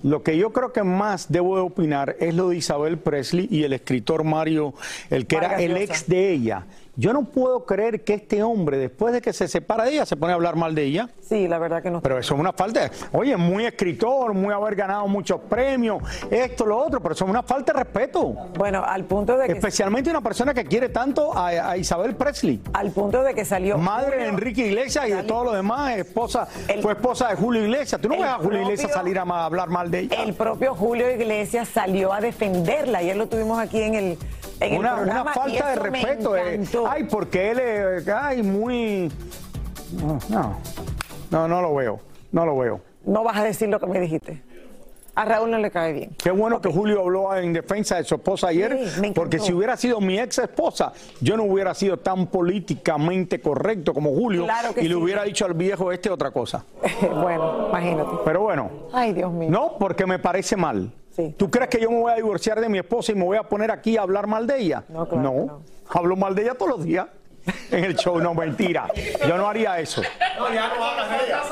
lo 0.03 0.25
que 0.25 0.37
yo 0.37 0.53
creo 0.53 0.73
que 0.73 0.83
más 0.83 1.31
debo 1.31 1.55
de 1.55 1.62
opinar 1.62 2.17
es 2.19 2.35
lo 2.35 2.49
de 2.49 2.57
Isabel 2.57 2.99
Presley 2.99 3.47
y 3.51 3.62
el 3.62 3.73
escritor 3.73 4.25
Mario, 4.25 4.75
el 5.09 5.27
que 5.27 5.37
era 5.37 5.61
el 5.61 5.71
Llosa. 5.73 5.83
ex 5.83 6.09
de 6.09 6.33
ella, 6.33 6.67
Yo 6.98 7.12
no 7.12 7.24
puedo 7.24 7.66
creer 7.66 8.04
que 8.04 8.14
este 8.14 8.42
hombre, 8.42 8.78
después 8.78 9.12
de 9.12 9.20
que 9.20 9.32
se 9.35 9.48
separa 9.48 9.85
de 9.85 9.92
ella, 9.92 10.06
se 10.06 10.16
pone 10.16 10.32
a 10.32 10.35
hablar 10.37 10.56
mal 10.56 10.74
de 10.74 10.82
ella. 10.85 11.11
Sí, 11.20 11.46
la 11.46 11.59
verdad 11.59 11.82
que 11.82 11.90
no. 11.90 12.00
Pero 12.00 12.18
eso 12.18 12.35
es 12.35 12.40
una 12.40 12.52
falta. 12.54 12.90
Oye, 13.12 13.37
muy 13.37 13.66
escritor, 13.66 14.32
muy 14.32 14.54
haber 14.54 14.74
ganado 14.76 15.06
muchos 15.06 15.40
premios, 15.42 16.02
esto, 16.30 16.64
lo 16.64 16.78
otro, 16.78 17.00
pero 17.00 17.14
eso 17.14 17.24
es 17.24 17.30
una 17.30 17.42
falta 17.42 17.72
de 17.74 17.80
respeto. 17.80 18.32
Bueno, 18.56 18.82
al 18.85 19.04
punto 19.04 19.37
de 19.37 19.46
que. 19.46 19.52
Especialmente 19.52 20.09
una 20.09 20.22
persona 20.22 20.54
que 20.54 20.64
quiere 20.64 20.88
tanto 20.88 21.37
a, 21.37 21.48
a 21.48 21.76
Isabel 21.76 22.14
Presley. 22.16 22.62
Al 22.72 22.90
punto 22.92 23.22
de 23.22 23.35
que 23.35 23.44
salió. 23.44 23.76
Madre 23.76 24.16
de 24.18 24.28
Enrique 24.28 24.66
Iglesias 24.66 25.06
y 25.09 25.12
de 25.12 25.22
todos 25.24 25.44
los 25.44 25.54
demás, 25.54 25.96
esposa, 25.98 26.46
fue 26.80 26.92
esposa 26.92 27.28
de 27.28 27.37
Julio 27.37 27.62
Iglesias. 27.64 28.00
Tú 28.00 28.09
no 28.09 28.14
ves 28.16 28.24
a 28.24 28.35
Julio 28.38 28.62
Iglesias 28.62 28.92
salir 28.92 29.18
a 29.18 29.24
ma- 29.26 29.44
hablar 29.44 29.68
mal 29.68 29.90
de 29.90 30.00
ella. 30.00 30.22
El 30.22 30.32
propio 30.32 30.74
Julio 30.74 31.11
Iglesias 31.11 31.68
salió 31.68 32.12
a 32.12 32.20
defenderla. 32.20 32.98
Ayer 32.98 33.16
lo 33.16 33.26
tuvimos 33.26 33.59
aquí 33.59 33.82
en 33.82 33.94
el, 33.94 34.18
en 34.61 34.79
una, 34.79 34.90
el 34.90 34.95
programa. 34.97 35.23
una 35.23 35.31
y 35.31 35.35
falta 35.35 35.66
de 35.69 35.73
eso 35.75 35.83
respeto. 35.83 36.37
eh. 36.37 36.61
Ay, 36.88 37.05
porque 37.05 37.51
él 37.51 37.59
es 37.59 38.09
ay, 38.09 38.42
muy. 38.42 39.11
No, 40.01 40.19
no, 40.29 40.57
no, 41.31 41.49
no 41.49 41.62
lo 41.62 41.75
veo. 41.75 42.01
No 42.33 42.45
lo 42.47 42.57
veo. 42.59 42.81
No 43.05 43.23
vas 43.23 43.37
a 43.37 43.45
decir 43.45 43.69
lo 43.69 43.79
que 43.79 43.87
me 43.87 44.01
dijiste. 44.01 44.42
A 45.14 45.25
Raúl 45.25 45.51
no 45.51 45.57
le 45.59 45.71
cae 45.71 45.95
bien. 45.95 46.11
Qué 46.23 46.31
bueno 46.31 46.61
que 46.61 46.69
Julio 46.71 47.01
habló 47.01 47.35
en 47.35 47.55
defensa 47.55 47.97
de 47.97 48.05
su 48.05 48.16
esposa 48.16 48.49
ayer, 48.49 48.87
Sí, 48.87 49.12
porque 49.14 49.38
si 49.38 49.51
hubiera 49.55 49.75
sido 49.79 49.99
mi 49.99 50.19
ex 50.19 50.38
esposa, 50.40 50.92
yo 51.23 51.38
no 51.38 51.45
hubiera 51.45 51.73
sido 51.73 51.97
tan 51.97 52.27
políticamente 52.27 53.40
correcto 53.40 53.95
como 53.95 54.11
Julio 54.11 54.45
Claro 54.45 54.75
y 54.77 54.87
le 54.87 54.95
hubiera 54.95 55.23
dicho 55.25 55.47
al 55.47 55.55
viejo 55.55 55.90
este 55.90 56.11
otra 56.11 56.31
cosa. 56.33 56.66
bueno, 57.23 57.69
imagínate. 57.71 58.11
Pero 58.27 58.42
bueno, 58.42 58.71
Ay, 58.92 59.14
Dios 59.14 59.33
mío. 59.33 59.49
no, 59.51 59.77
porque 59.79 60.05
me 60.05 60.19
parece 60.19 60.55
mal. 60.55 60.92
¿Tú 61.37 61.50
crees 61.50 61.68
que 61.68 61.81
yo 61.81 61.90
me 61.90 62.00
voy 62.00 62.12
a 62.12 62.16
divorciar 62.16 62.61
de 62.61 62.68
mi 62.68 62.79
esposa 62.79 63.12
y 63.12 63.14
me 63.14 63.24
voy 63.24 63.37
a 63.37 63.42
poner 63.42 63.70
aquí 63.70 63.96
a 63.96 64.02
hablar 64.02 64.26
mal 64.26 64.46
de 64.46 64.59
ella? 64.61 64.85
No, 64.88 65.09
claro 65.09 65.61
hablo 65.90 66.16
mal 66.16 66.35
de 66.35 66.42
ella 66.42 66.55
todos 66.55 66.70
los 66.79 66.85
días 66.85 67.07
en 67.70 67.85
el 67.85 67.94
show. 67.96 68.18
No, 68.18 68.35
mentira. 68.35 68.88
Yo 69.26 69.37
no 69.37 69.46
haría 69.46 69.79
eso. 69.79 70.02
No, 70.38 70.52
ya 70.52 70.68
no 70.68 70.85
hablas 70.85 71.11
de 71.11 71.26
ella. 71.26 71.42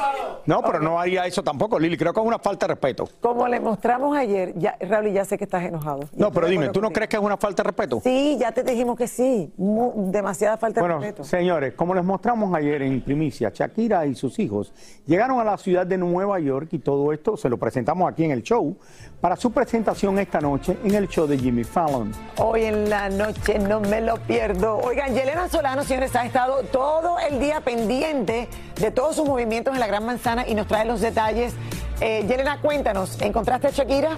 No, 0.46 0.60
pero 0.62 0.80
no 0.80 1.00
haría 1.00 1.24
eso 1.26 1.42
tampoco, 1.42 1.78
Lili. 1.78 1.96
Creo 1.96 2.12
que 2.12 2.20
es 2.20 2.26
una 2.26 2.38
falta 2.38 2.66
de 2.66 2.74
respeto. 2.74 3.08
Como 3.20 3.46
le 3.48 3.60
mostramos 3.60 4.16
ayer, 4.16 4.52
ya, 4.56 4.76
Raúl, 4.80 5.12
ya 5.12 5.24
sé 5.24 5.38
que 5.38 5.44
estás 5.44 5.64
enojado. 5.64 6.00
No, 6.14 6.30
pero 6.30 6.48
dime, 6.48 6.68
¿tú 6.68 6.80
no 6.80 6.90
crees 6.90 7.08
que 7.08 7.16
es 7.16 7.22
una 7.22 7.36
falta 7.36 7.62
de 7.62 7.68
respeto? 7.68 8.00
Sí, 8.02 8.36
ya 8.38 8.52
te 8.52 8.62
dijimos 8.62 8.96
que 8.98 9.08
sí. 9.08 9.52
Demasiada 9.56 10.56
falta 10.56 10.80
Bueno, 10.80 10.96
de 10.98 11.06
respeto. 11.06 11.24
señores, 11.24 11.74
como 11.74 11.94
les 11.94 12.04
mostramos 12.04 12.54
ayer 12.54 12.82
en 12.82 13.00
primicia, 13.00 13.50
Shakira 13.54 14.04
y 14.06 14.14
sus 14.14 14.38
hijos 14.38 14.72
llegaron 15.06 15.40
a 15.40 15.44
la 15.44 15.56
ciudad 15.56 15.86
de 15.86 15.96
Nueva 15.96 16.38
York 16.40 16.68
y 16.72 16.78
todo 16.78 17.12
esto 17.12 17.36
se 17.36 17.48
lo 17.48 17.56
presentamos 17.56 18.10
aquí 18.10 18.24
en 18.24 18.32
el 18.32 18.42
show 18.42 18.76
para 19.24 19.36
su 19.36 19.50
presentación 19.50 20.18
esta 20.18 20.38
noche 20.38 20.76
en 20.84 20.94
el 20.94 21.08
show 21.08 21.26
de 21.26 21.38
Jimmy 21.38 21.64
Fallon. 21.64 22.12
Hoy 22.36 22.64
en 22.64 22.90
la 22.90 23.08
noche 23.08 23.58
no 23.58 23.80
me 23.80 24.02
lo 24.02 24.18
pierdo. 24.18 24.76
Oigan, 24.76 25.14
Yelena 25.14 25.48
Solano, 25.48 25.82
señores, 25.82 26.14
ha 26.14 26.26
estado 26.26 26.62
todo 26.64 27.18
el 27.18 27.40
día 27.40 27.62
pendiente 27.62 28.50
de 28.78 28.90
todos 28.90 29.16
sus 29.16 29.26
movimientos 29.26 29.72
en 29.72 29.80
la 29.80 29.86
Gran 29.86 30.04
Manzana 30.04 30.46
y 30.46 30.54
nos 30.54 30.66
trae 30.66 30.84
los 30.84 31.00
detalles. 31.00 31.54
Eh, 32.02 32.26
Yelena, 32.28 32.60
cuéntanos, 32.60 33.18
¿encontraste 33.22 33.68
a 33.68 33.70
Shakira? 33.70 34.10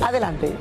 Adelante. 0.00 0.52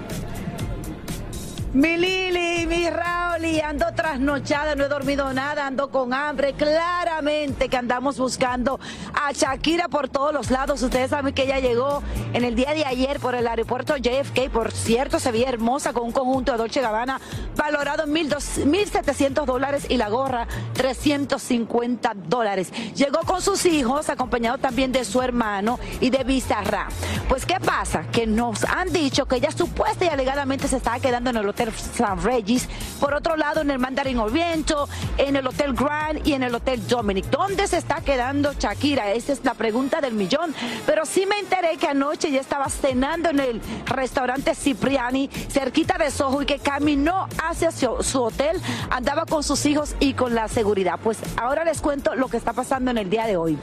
Mi 1.72 1.98
Lili, 1.98 2.66
mi 2.66 2.90
Raúl, 2.90 3.46
y 3.46 3.62
ando 3.62 3.86
trasnochada, 3.96 4.74
no 4.74 4.86
he 4.86 4.88
dormido 4.88 5.32
nada, 5.34 5.68
ando 5.68 5.92
con 5.92 6.16
hambre. 6.16 6.54
Claramente 6.54 7.70
que 7.70 7.78
andamos 7.78 8.18
buscando 8.18 8.80
a 9.14 9.32
Shakira 9.32 9.88
por 9.88 10.10
todos 10.10 10.34
los 10.34 10.50
lados. 10.50 10.82
Ustedes 10.82 11.12
saben 11.12 11.32
que 11.32 11.44
ella 11.44 11.60
llegó 11.60 12.02
en 12.34 12.44
el 12.44 12.56
día 12.56 12.74
de 12.74 12.86
ayer 12.86 13.20
por 13.20 13.36
el 13.36 13.46
aeropuerto 13.48 13.96
JFK. 13.98 14.50
Por 14.52 14.72
cierto, 14.72 15.20
se 15.20 15.32
veía 15.32 15.50
hermosa 15.50 15.94
con 15.94 16.06
un 16.06 16.12
conjunto 16.12 16.54
de 16.54 16.58
Dolce 16.58 16.82
Gabbana 16.82 17.22
valorado 17.56 18.04
en 18.04 18.16
1.700 18.16 19.46
dólares 19.46 19.86
y 19.90 19.98
la 19.98 20.10
gorra 20.10 20.48
350 20.74 22.14
dólares. 22.28 22.72
Llegó 22.96 23.20
con 23.20 23.44
sus 23.44 23.68
hijos, 23.68 24.10
acompañado 24.10 24.58
también 24.58 24.92
de 24.92 25.06
su 25.06 25.22
hermano 25.22 25.78
y 26.02 26.10
de 26.10 26.24
Bizarra. 26.24 26.88
Pues, 27.28 27.46
¿qué 27.46 27.60
pasa? 27.60 28.08
Que 28.12 28.26
nos 28.26 28.64
han 28.64 28.92
dicho 28.92 29.28
que 29.28 29.36
ella 29.36 29.52
supuesta 29.52 30.06
y 30.06 30.08
alegadamente 30.08 30.68
se 30.68 30.78
estaba 30.78 31.00
quedando 31.00 31.30
en 31.30 31.38
el 31.38 31.48
Hotel 31.48 31.59
San 31.72 32.22
Regis. 32.22 32.68
Por 33.00 33.14
otro 33.14 33.36
lado, 33.36 33.62
en 33.62 33.72
el 33.72 33.80
Mandarin 33.80 34.20
Oriento, 34.20 34.88
en 35.18 35.36
el 35.36 35.46
Hotel 35.48 35.74
Grand 35.74 36.26
y 36.26 36.34
en 36.34 36.44
el 36.44 36.56
Hotel 36.56 36.86
Dominic. 36.88 37.26
¿Dónde 37.30 37.68
se 37.68 37.78
está 37.78 38.02
quedando 38.02 38.54
Shakira? 38.54 39.12
Esa 39.12 39.34
es 39.34 39.44
la 39.44 39.54
pregunta 39.54 40.02
del 40.02 40.14
millón. 40.14 40.54
Pero 40.86 41.06
sí 41.06 41.26
me 41.26 41.40
enteré 41.40 41.78
que 41.78 41.88
anoche 41.88 42.32
ya 42.32 42.40
estaba 42.40 42.70
cenando 42.70 43.30
en 43.30 43.40
el 43.40 43.62
restaurante 43.86 44.56
Cipriani, 44.56 45.30
cerquita 45.50 45.98
de 45.98 46.12
Soho, 46.12 46.42
y 46.42 46.46
que 46.46 46.60
caminó 46.60 47.28
hacia 47.44 47.72
su, 47.72 47.98
su 48.02 48.22
hotel, 48.22 48.62
andaba 48.90 49.26
con 49.26 49.44
sus 49.44 49.66
hijos 49.66 49.96
y 50.00 50.14
con 50.14 50.36
la 50.36 50.48
seguridad. 50.48 51.00
Pues 51.04 51.20
ahora 51.38 51.64
les 51.64 51.82
cuento 51.82 52.16
lo 52.16 52.28
que 52.28 52.38
está 52.38 52.54
pasando 52.54 52.92
en 52.92 52.98
el 52.98 53.10
día 53.10 53.26
de 53.26 53.38
hoy. 53.38 53.58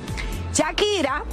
Shakira 0.52 1.24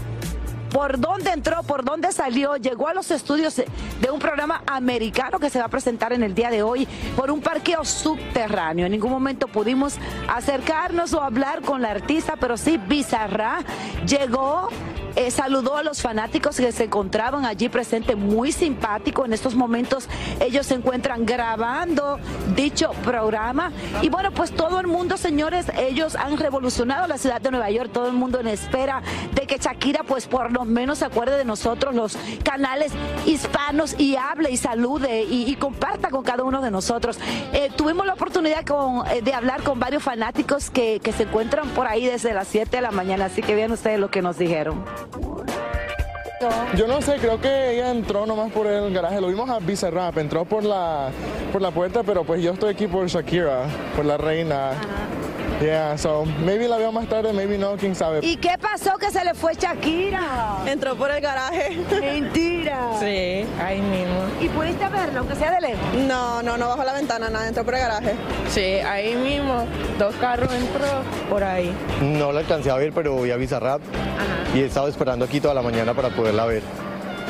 por 0.73 0.99
dónde 0.99 1.29
entró, 1.29 1.61
por 1.63 1.85
dónde 1.85 2.11
salió, 2.11 2.57
llegó 2.57 2.87
a 2.87 2.93
los 2.93 3.11
estudios 3.11 3.55
de 3.55 4.11
un 4.11 4.19
programa 4.19 4.63
americano 4.65 5.39
que 5.39 5.49
se 5.51 5.59
va 5.59 5.65
a 5.65 5.69
presentar 5.69 6.11
en 6.13 6.23
el 6.23 6.33
día 6.33 6.49
de 6.49 6.63
hoy 6.63 6.87
por 7.15 7.29
un 7.29 7.41
parqueo 7.41 7.85
subterráneo. 7.85 8.87
En 8.87 8.91
ningún 8.91 9.11
momento 9.11 9.47
pudimos 9.47 9.97
acercarnos 10.27 11.13
o 11.13 11.21
hablar 11.21 11.61
con 11.61 11.81
la 11.81 11.91
artista, 11.91 12.35
pero 12.39 12.57
sí 12.57 12.77
Bizarra 12.77 13.59
llegó. 14.07 14.69
eh, 15.15 15.31
saludó 15.31 15.77
a 15.77 15.83
los 15.83 16.01
fanáticos 16.01 16.57
que 16.57 16.71
se 16.71 16.85
encontraban 16.85 17.45
allí 17.45 17.69
presentes, 17.69 18.17
muy 18.17 18.51
simpático. 18.51 19.25
En 19.25 19.33
estos 19.33 19.55
momentos 19.55 20.07
ellos 20.39 20.65
se 20.65 20.75
encuentran 20.75 21.25
grabando 21.25 22.19
dicho 22.55 22.91
programa. 23.03 23.71
Y 24.01 24.09
bueno, 24.09 24.31
pues 24.31 24.51
todo 24.51 24.79
el 24.79 24.87
mundo, 24.87 25.17
señores, 25.17 25.67
ellos 25.77 26.15
han 26.15 26.37
revolucionado 26.37 27.07
la 27.07 27.17
ciudad 27.17 27.41
de 27.41 27.51
Nueva 27.51 27.69
York, 27.69 27.91
todo 27.93 28.07
el 28.07 28.13
mundo 28.13 28.39
en 28.39 28.47
espera 28.47 29.01
de 29.33 29.45
que 29.45 29.57
Shakira 29.57 30.03
pues 30.03 30.25
por 30.25 30.51
lo 30.51 30.62
menos 30.65 30.99
se 30.99 31.05
acuerde 31.05 31.37
de 31.37 31.45
nosotros, 31.45 31.93
los 31.95 32.17
canales 32.43 32.91
hispanos, 33.25 33.95
y 33.99 34.15
hable 34.15 34.51
y 34.51 34.57
salude 34.57 35.23
y, 35.23 35.49
y 35.49 35.55
comparta 35.55 36.09
con 36.09 36.23
cada 36.23 36.43
uno 36.43 36.61
de 36.61 36.71
nosotros. 36.71 37.17
Eh, 37.53 37.69
tuvimos 37.75 38.05
la 38.05 38.13
oportunidad 38.13 38.65
con- 38.65 39.05
eh, 39.07 39.21
de 39.21 39.33
hablar 39.33 39.63
con 39.63 39.79
varios 39.79 40.03
fanáticos 40.03 40.69
que, 40.69 40.99
que 41.01 41.11
se 41.11 41.23
encuentran 41.23 41.69
por 41.69 41.87
ahí 41.87 42.05
desde 42.05 42.33
las 42.33 42.47
7 42.47 42.77
de 42.77 42.81
la 42.81 42.91
mañana, 42.91 43.25
así 43.25 43.41
que 43.41 43.55
vean 43.55 43.71
ustedes 43.71 43.99
lo 43.99 44.09
que 44.09 44.21
nos 44.21 44.37
dijeron. 44.37 44.83
Yo 46.75 46.87
no 46.87 47.01
sé, 47.01 47.15
creo 47.21 47.39
que 47.39 47.71
ella 47.75 47.91
entró 47.91 48.25
nomás 48.25 48.51
por 48.51 48.67
el 48.67 48.93
garaje. 48.93 49.21
Lo 49.21 49.27
vimos 49.27 49.49
a 49.49 49.59
Bizarrap, 49.59 50.17
entró 50.17 50.43
por 50.43 50.63
la, 50.65 51.09
por 51.53 51.61
la 51.61 51.71
puerta, 51.71 52.03
pero 52.03 52.25
pues 52.25 52.41
yo 52.41 52.51
estoy 52.51 52.71
aquí 52.73 52.85
por 52.87 53.07
Shakira, 53.07 53.63
por 53.95 54.03
la 54.03 54.17
reina. 54.17 54.71
Yeah, 55.61 55.97
so 55.97 56.25
maybe 56.43 56.67
la 56.67 56.77
veo 56.77 56.91
más 56.91 57.07
tarde, 57.07 57.31
maybe 57.31 57.57
no, 57.57 57.75
quién 57.77 57.95
sabe. 57.95 58.19
¿Y 58.21 58.37
qué 58.37 58.57
pasó 58.59 58.97
que 58.97 59.11
se 59.11 59.23
le 59.23 59.33
fue 59.33 59.53
Shakira? 59.55 60.57
Entró 60.65 60.95
por 60.95 61.11
el 61.11 61.21
garaje. 61.21 61.77
Mentira. 62.01 62.91
Sí, 62.99 63.45
ahí 63.61 63.81
mismo. 63.81 64.23
¿Y 64.41 64.49
pudiste 64.49 64.87
verlo, 64.89 65.19
aunque 65.19 65.35
sea 65.35 65.51
de 65.51 65.61
lejos? 65.61 65.79
No, 66.07 66.41
no, 66.43 66.57
no 66.57 66.67
bajó 66.67 66.83
la 66.83 66.93
ventana, 66.93 67.29
nada, 67.29 67.47
entró 67.47 67.63
por 67.63 67.75
el 67.75 67.81
garaje. 67.81 68.15
Sí, 68.49 68.61
ahí 68.61 69.15
mismo, 69.15 69.65
dos 69.97 70.13
carros 70.15 70.51
entró 70.53 70.85
por 71.29 71.43
ahí. 71.43 71.73
No 72.01 72.31
la 72.31 72.41
alcancé 72.41 72.69
a 72.69 72.75
ver, 72.75 72.91
pero 72.93 73.13
voy 73.13 73.31
a 73.31 73.37
Bizarrap 73.37 73.81
y 74.53 74.59
he 74.59 74.65
estado 74.65 74.87
esperando 74.87 75.25
aquí 75.25 75.39
toda 75.39 75.53
la 75.53 75.61
mañana 75.61 75.93
para 75.93 76.09
poderla 76.09 76.45
ver. 76.45 76.63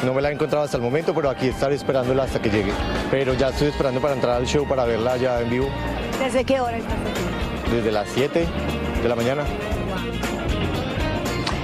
No 0.03 0.13
me 0.13 0.21
la 0.21 0.29
he 0.29 0.33
encontrado 0.33 0.65
hasta 0.65 0.77
el 0.77 0.83
momento, 0.83 1.13
pero 1.13 1.29
aquí 1.29 1.47
estaré 1.47 1.75
esperándola 1.75 2.23
hasta 2.23 2.41
que 2.41 2.49
llegue. 2.49 2.73
Pero 3.09 3.35
ya 3.35 3.49
estoy 3.49 3.67
esperando 3.67 4.01
para 4.01 4.15
entrar 4.15 4.35
al 4.35 4.45
show 4.45 4.67
para 4.67 4.83
verla 4.85 5.15
ya 5.17 5.39
en 5.39 5.49
vivo 5.49 5.67
¿Desde 6.19 6.43
qué 6.43 6.59
hora 6.59 6.77
estás 6.77 6.93
aquí? 6.93 7.42
Desde 7.73 7.91
las 7.91 8.07
7 8.09 8.47
de 9.01 9.09
la 9.09 9.15
mañana. 9.15 9.43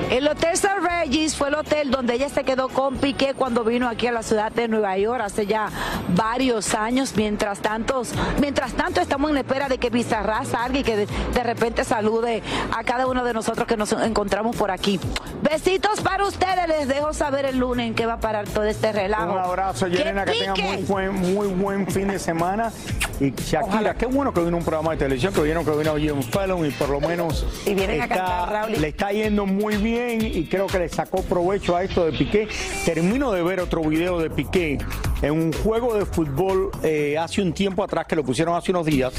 El 0.09 0.27
Hotel 0.27 0.57
Regis 0.99 1.35
fue 1.35 1.47
el 1.47 1.55
hotel 1.55 1.91
donde 1.91 2.15
ella 2.15 2.27
se 2.27 2.43
quedó 2.43 2.67
con 2.67 2.97
Piqué 2.97 3.33
cuando 3.33 3.63
vino 3.63 3.87
aquí 3.87 4.07
a 4.07 4.11
la 4.11 4.21
ciudad 4.21 4.51
de 4.51 4.67
Nueva 4.67 4.97
York 4.97 5.21
hace 5.23 5.45
ya 5.45 5.69
varios 6.09 6.73
años. 6.73 7.13
Mientras 7.15 7.59
tanto, 7.59 8.01
mientras 8.41 8.73
tanto 8.73 8.99
estamos 8.99 9.31
en 9.31 9.37
espera 9.37 9.69
de 9.69 9.77
que 9.77 9.89
Bizarra 9.89 10.43
salga 10.43 10.79
y 10.79 10.83
que 10.83 10.97
de, 10.97 11.05
de 11.05 11.43
repente 11.43 11.85
salude 11.85 12.43
a 12.75 12.83
cada 12.83 13.07
uno 13.07 13.23
de 13.23 13.33
nosotros 13.33 13.65
que 13.65 13.77
nos 13.77 13.91
encontramos 13.93 14.55
por 14.57 14.71
aquí. 14.71 14.99
Besitos 15.41 16.01
para 16.01 16.25
ustedes. 16.25 16.49
Les 16.67 16.87
dejo 16.87 17.13
saber 17.13 17.45
el 17.45 17.57
lunes 17.57 17.87
en 17.87 17.95
qué 17.95 18.05
va 18.05 18.13
a 18.13 18.19
parar 18.19 18.47
todo 18.47 18.65
este 18.65 18.91
relajo. 18.91 19.31
Un 19.31 19.39
abrazo, 19.39 19.87
Yelena, 19.87 20.25
que 20.25 20.33
tenga 20.33 20.53
pique! 20.53 20.67
muy 20.67 20.83
buen, 20.83 21.33
muy 21.33 21.47
buen 21.47 21.87
fin 21.87 22.09
de 22.09 22.19
semana. 22.19 22.71
Y 23.19 23.31
Shakira, 23.31 23.95
qué 23.95 24.05
bueno 24.05 24.33
que 24.33 24.41
vino 24.41 24.57
un 24.57 24.63
programa 24.63 24.91
de 24.91 24.97
televisión, 24.97 25.33
que 25.33 25.41
vieron 25.41 25.65
que 25.65 25.71
vino 25.71 25.95
Jim 25.97 26.21
Fallon 26.21 26.65
y 26.65 26.71
por 26.71 26.89
lo 26.89 27.01
menos 27.01 27.45
Y 27.65 27.73
vienen 27.73 28.01
a 28.01 28.07
cantar, 28.07 28.49
Raúl. 28.49 28.73
le 28.79 28.87
está 28.87 29.11
yendo 29.11 29.45
muy 29.45 29.75
bien 29.77 30.21
y 30.25 30.45
creo 30.45 30.67
que 30.67 30.79
le 30.79 30.88
sacó 30.89 31.23
provecho 31.23 31.75
a 31.75 31.83
esto 31.83 32.05
de 32.05 32.11
Piqué. 32.11 32.47
Termino 32.85 33.31
de 33.31 33.41
ver 33.41 33.59
otro 33.59 33.81
video 33.81 34.19
de 34.19 34.29
Piqué 34.29 34.77
en 35.21 35.31
un 35.31 35.53
juego 35.53 35.95
de 35.95 36.05
fútbol 36.05 36.71
eh, 36.83 37.17
hace 37.17 37.41
un 37.41 37.53
tiempo 37.53 37.83
atrás, 37.83 38.07
que 38.07 38.15
lo 38.15 38.23
pusieron 38.23 38.55
hace 38.55 38.71
unos 38.71 38.85
días 38.85 39.13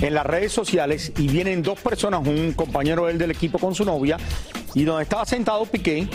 en 0.00 0.14
las 0.14 0.26
redes 0.26 0.52
sociales 0.52 1.12
y 1.16 1.28
vienen 1.28 1.62
dos 1.62 1.80
personas, 1.80 2.26
un 2.26 2.52
compañero 2.52 3.08
él 3.08 3.18
del 3.18 3.30
equipo 3.30 3.58
con 3.58 3.74
su 3.74 3.84
novia, 3.84 4.18
y 4.74 4.84
donde 4.84 5.04
estaba 5.04 5.24
sentado 5.24 5.64
Piqué 5.64 6.08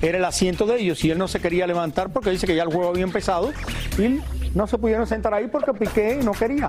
era 0.00 0.18
el 0.18 0.24
asiento 0.24 0.66
de 0.66 0.80
ellos 0.80 1.04
y 1.04 1.10
él 1.10 1.18
no 1.18 1.28
se 1.28 1.40
quería 1.40 1.66
levantar 1.66 2.12
porque 2.12 2.30
dice 2.30 2.46
que 2.46 2.54
ya 2.54 2.62
el 2.62 2.68
juego 2.68 2.88
había 2.88 3.02
empezado 3.02 3.52
y 3.98 4.20
no 4.54 4.66
se 4.66 4.78
pudieron 4.78 5.06
sentar 5.06 5.34
ahí 5.34 5.48
porque 5.48 5.72
Piqué 5.72 6.20
no 6.22 6.32
quería. 6.32 6.68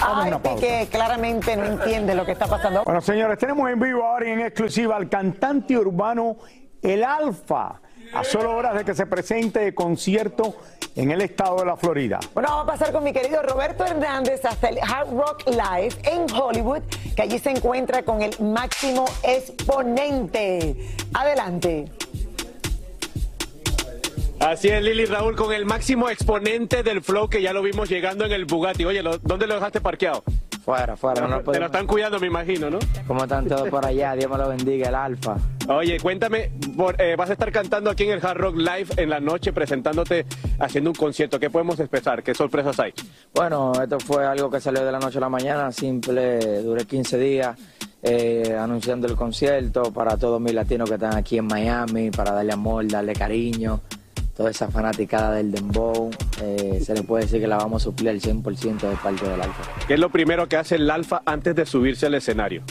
Vamos 0.00 0.26
una 0.26 0.42
pausa. 0.42 0.60
que 0.60 0.88
claramente 0.90 1.56
no 1.56 1.64
entiende 1.64 2.14
lo 2.14 2.24
que 2.24 2.32
está 2.32 2.46
pasando. 2.46 2.84
Bueno, 2.84 3.00
señores, 3.00 3.38
tenemos 3.38 3.70
en 3.70 3.80
vivo 3.80 4.04
ahora 4.04 4.28
y 4.28 4.32
en 4.32 4.40
exclusiva 4.40 4.96
al 4.96 5.08
cantante 5.08 5.76
urbano 5.76 6.36
El 6.82 7.02
Alfa, 7.04 7.80
a 8.14 8.24
solo 8.24 8.54
horas 8.54 8.74
de 8.74 8.84
que 8.84 8.94
se 8.94 9.06
presente 9.06 9.60
de 9.60 9.74
concierto 9.74 10.54
en 10.94 11.10
el 11.10 11.20
estado 11.20 11.58
de 11.58 11.66
la 11.66 11.76
Florida. 11.76 12.20
Bueno, 12.32 12.48
vamos 12.50 12.64
a 12.64 12.66
pasar 12.66 12.92
con 12.92 13.04
mi 13.04 13.12
querido 13.12 13.42
Roberto 13.42 13.84
Hernández 13.84 14.44
hasta 14.44 14.68
el 14.68 14.78
Hard 14.78 15.10
Rock 15.10 15.44
Live 15.46 15.94
en 16.04 16.26
Hollywood, 16.34 16.82
que 17.14 17.22
allí 17.22 17.38
se 17.38 17.50
encuentra 17.50 18.02
con 18.02 18.22
el 18.22 18.38
máximo 18.40 19.04
exponente. 19.22 20.76
Adelante. 21.12 21.86
Así 24.40 24.68
es, 24.68 24.82
Lili 24.82 25.06
Raúl, 25.06 25.34
con 25.34 25.52
el 25.52 25.64
máximo 25.64 26.08
exponente 26.08 26.82
del 26.82 27.02
flow 27.02 27.28
que 27.28 27.42
ya 27.42 27.52
lo 27.52 27.62
vimos 27.62 27.88
llegando 27.88 28.24
en 28.24 28.32
el 28.32 28.44
Bugatti. 28.44 28.84
Oye, 28.84 29.02
¿lo- 29.02 29.18
¿dónde 29.18 29.46
lo 29.46 29.54
dejaste 29.54 29.80
parqueado? 29.80 30.22
Fuera, 30.64 30.96
fuera, 30.96 31.26
no 31.28 31.40
Te 31.42 31.60
lo 31.60 31.66
están 31.66 31.86
cuidando, 31.86 32.18
me 32.18 32.26
imagino, 32.26 32.68
¿no? 32.68 32.78
¿Cómo 33.06 33.22
están 33.22 33.46
todos 33.46 33.68
por 33.68 33.86
allá? 33.86 34.14
Dios 34.14 34.28
me 34.30 34.36
lo 34.36 34.48
bendiga, 34.48 34.88
el 34.88 34.94
alfa. 34.96 35.36
Oye, 35.68 35.98
cuéntame, 36.00 36.50
por- 36.76 37.00
eh, 37.00 37.14
vas 37.16 37.30
a 37.30 37.34
estar 37.34 37.50
cantando 37.52 37.88
aquí 37.88 38.02
en 38.04 38.10
el 38.10 38.24
Hard 38.24 38.36
Rock 38.38 38.56
Live 38.56 38.86
en 38.96 39.10
la 39.10 39.20
noche, 39.20 39.52
presentándote, 39.52 40.26
haciendo 40.58 40.90
un 40.90 40.96
concierto. 40.96 41.38
¿Qué 41.40 41.50
podemos 41.50 41.78
empezar? 41.80 42.22
¿Qué 42.22 42.34
sorpresas 42.34 42.78
hay? 42.80 42.92
Bueno, 43.32 43.72
esto 43.80 43.98
fue 44.00 44.26
algo 44.26 44.50
que 44.50 44.60
salió 44.60 44.84
de 44.84 44.92
la 44.92 44.98
noche 44.98 45.18
a 45.18 45.20
la 45.22 45.28
mañana, 45.28 45.70
simple, 45.72 46.62
duré 46.62 46.84
15 46.84 47.16
días 47.18 47.56
eh, 48.02 48.56
anunciando 48.58 49.06
el 49.08 49.14
concierto 49.16 49.92
para 49.92 50.16
todos 50.16 50.40
mis 50.40 50.52
latinos 50.54 50.88
que 50.88 50.94
están 50.96 51.14
aquí 51.16 51.38
en 51.38 51.46
Miami, 51.46 52.10
para 52.10 52.32
darle 52.32 52.52
amor, 52.52 52.86
darle 52.86 53.12
cariño, 53.14 53.80
toda 54.36 54.50
esa 54.50 54.70
fanaticada 54.70 55.32
del 55.32 55.50
dembow, 55.50 56.10
eh, 56.42 56.80
se 56.84 56.94
le 56.94 57.02
puede 57.02 57.24
decir 57.24 57.40
que 57.40 57.46
la 57.46 57.56
vamos 57.56 57.82
a 57.82 57.84
suplir 57.84 58.10
al 58.10 58.20
100% 58.20 58.88
de 58.88 58.96
parte 58.96 59.28
del 59.28 59.40
alfa. 59.40 59.62
¿Qué 59.86 59.94
es 59.94 60.00
lo 60.00 60.10
primero 60.10 60.46
que 60.46 60.56
hace 60.56 60.74
el 60.74 60.90
Alfa 60.90 61.22
antes 61.24 61.54
de 61.54 61.64
subirse 61.64 62.06
al 62.06 62.14
escenario? 62.14 62.62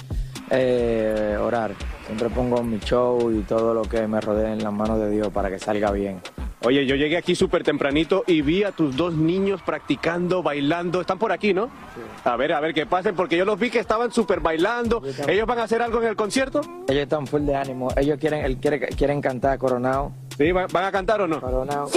Eh, 0.51 1.38
orar, 1.41 1.71
siempre 2.06 2.30
pongo 2.30 2.62
mi 2.63 2.80
show 2.80 3.32
y 3.32 3.41
todo 3.41 3.73
lo 3.73 3.82
que 3.82 4.08
me 4.08 4.21
rodea 4.21 4.54
en 4.54 4.63
las 4.63 4.71
manos 4.71 4.99
de 4.99 5.10
Dios 5.10 5.30
para 5.30 5.49
que 5.49 5.58
salga 5.58 5.91
bien. 5.91 6.21
Oye, 6.65 6.84
yo 6.88 6.95
llegué 6.95 7.15
aquí 7.15 7.36
súper 7.36 7.63
tempranito 7.63 8.23
y 8.25 8.41
vi 8.41 8.63
a 8.63 8.71
tus 8.71 8.95
dos 8.95 9.13
niños 9.13 9.62
practicando, 9.62 10.41
bailando. 10.41 10.99
Están 10.99 11.19
por 11.19 11.32
aquí, 11.32 11.54
¿no? 11.54 11.69
A 12.23 12.36
ver, 12.36 12.54
a 12.54 12.60
ver 12.60 12.73
qué 12.73 12.88
pasen, 12.88 13.15
porque 13.15 13.38
yo 13.38 13.45
los 13.45 13.60
vi 13.60 13.69
que 13.69 13.78
estaban 13.78 14.12
súper 14.12 14.39
bailando. 14.39 15.04
¿Ellos 15.28 15.45
van 15.45 15.60
a 15.60 15.63
hacer 15.63 15.84
algo 15.84 16.01
en 16.01 16.08
el 16.08 16.15
concierto? 16.15 16.62
Ellos 16.88 17.04
están 17.04 17.28
full 17.28 17.43
de 17.43 17.56
ánimo. 17.56 17.89
Ellos 17.95 18.17
quieren, 18.19 18.43
él 18.43 18.58
quiere, 18.58 18.80
quieren 18.80 19.21
cantar 19.21 19.60
Coronado. 19.60 20.12
¿Sí? 20.36 20.51
¿Van, 20.51 20.75
a 20.75 20.91
cantar 20.91 21.21
o 21.21 21.28
no? 21.28 21.39
Coronado. 21.39 21.89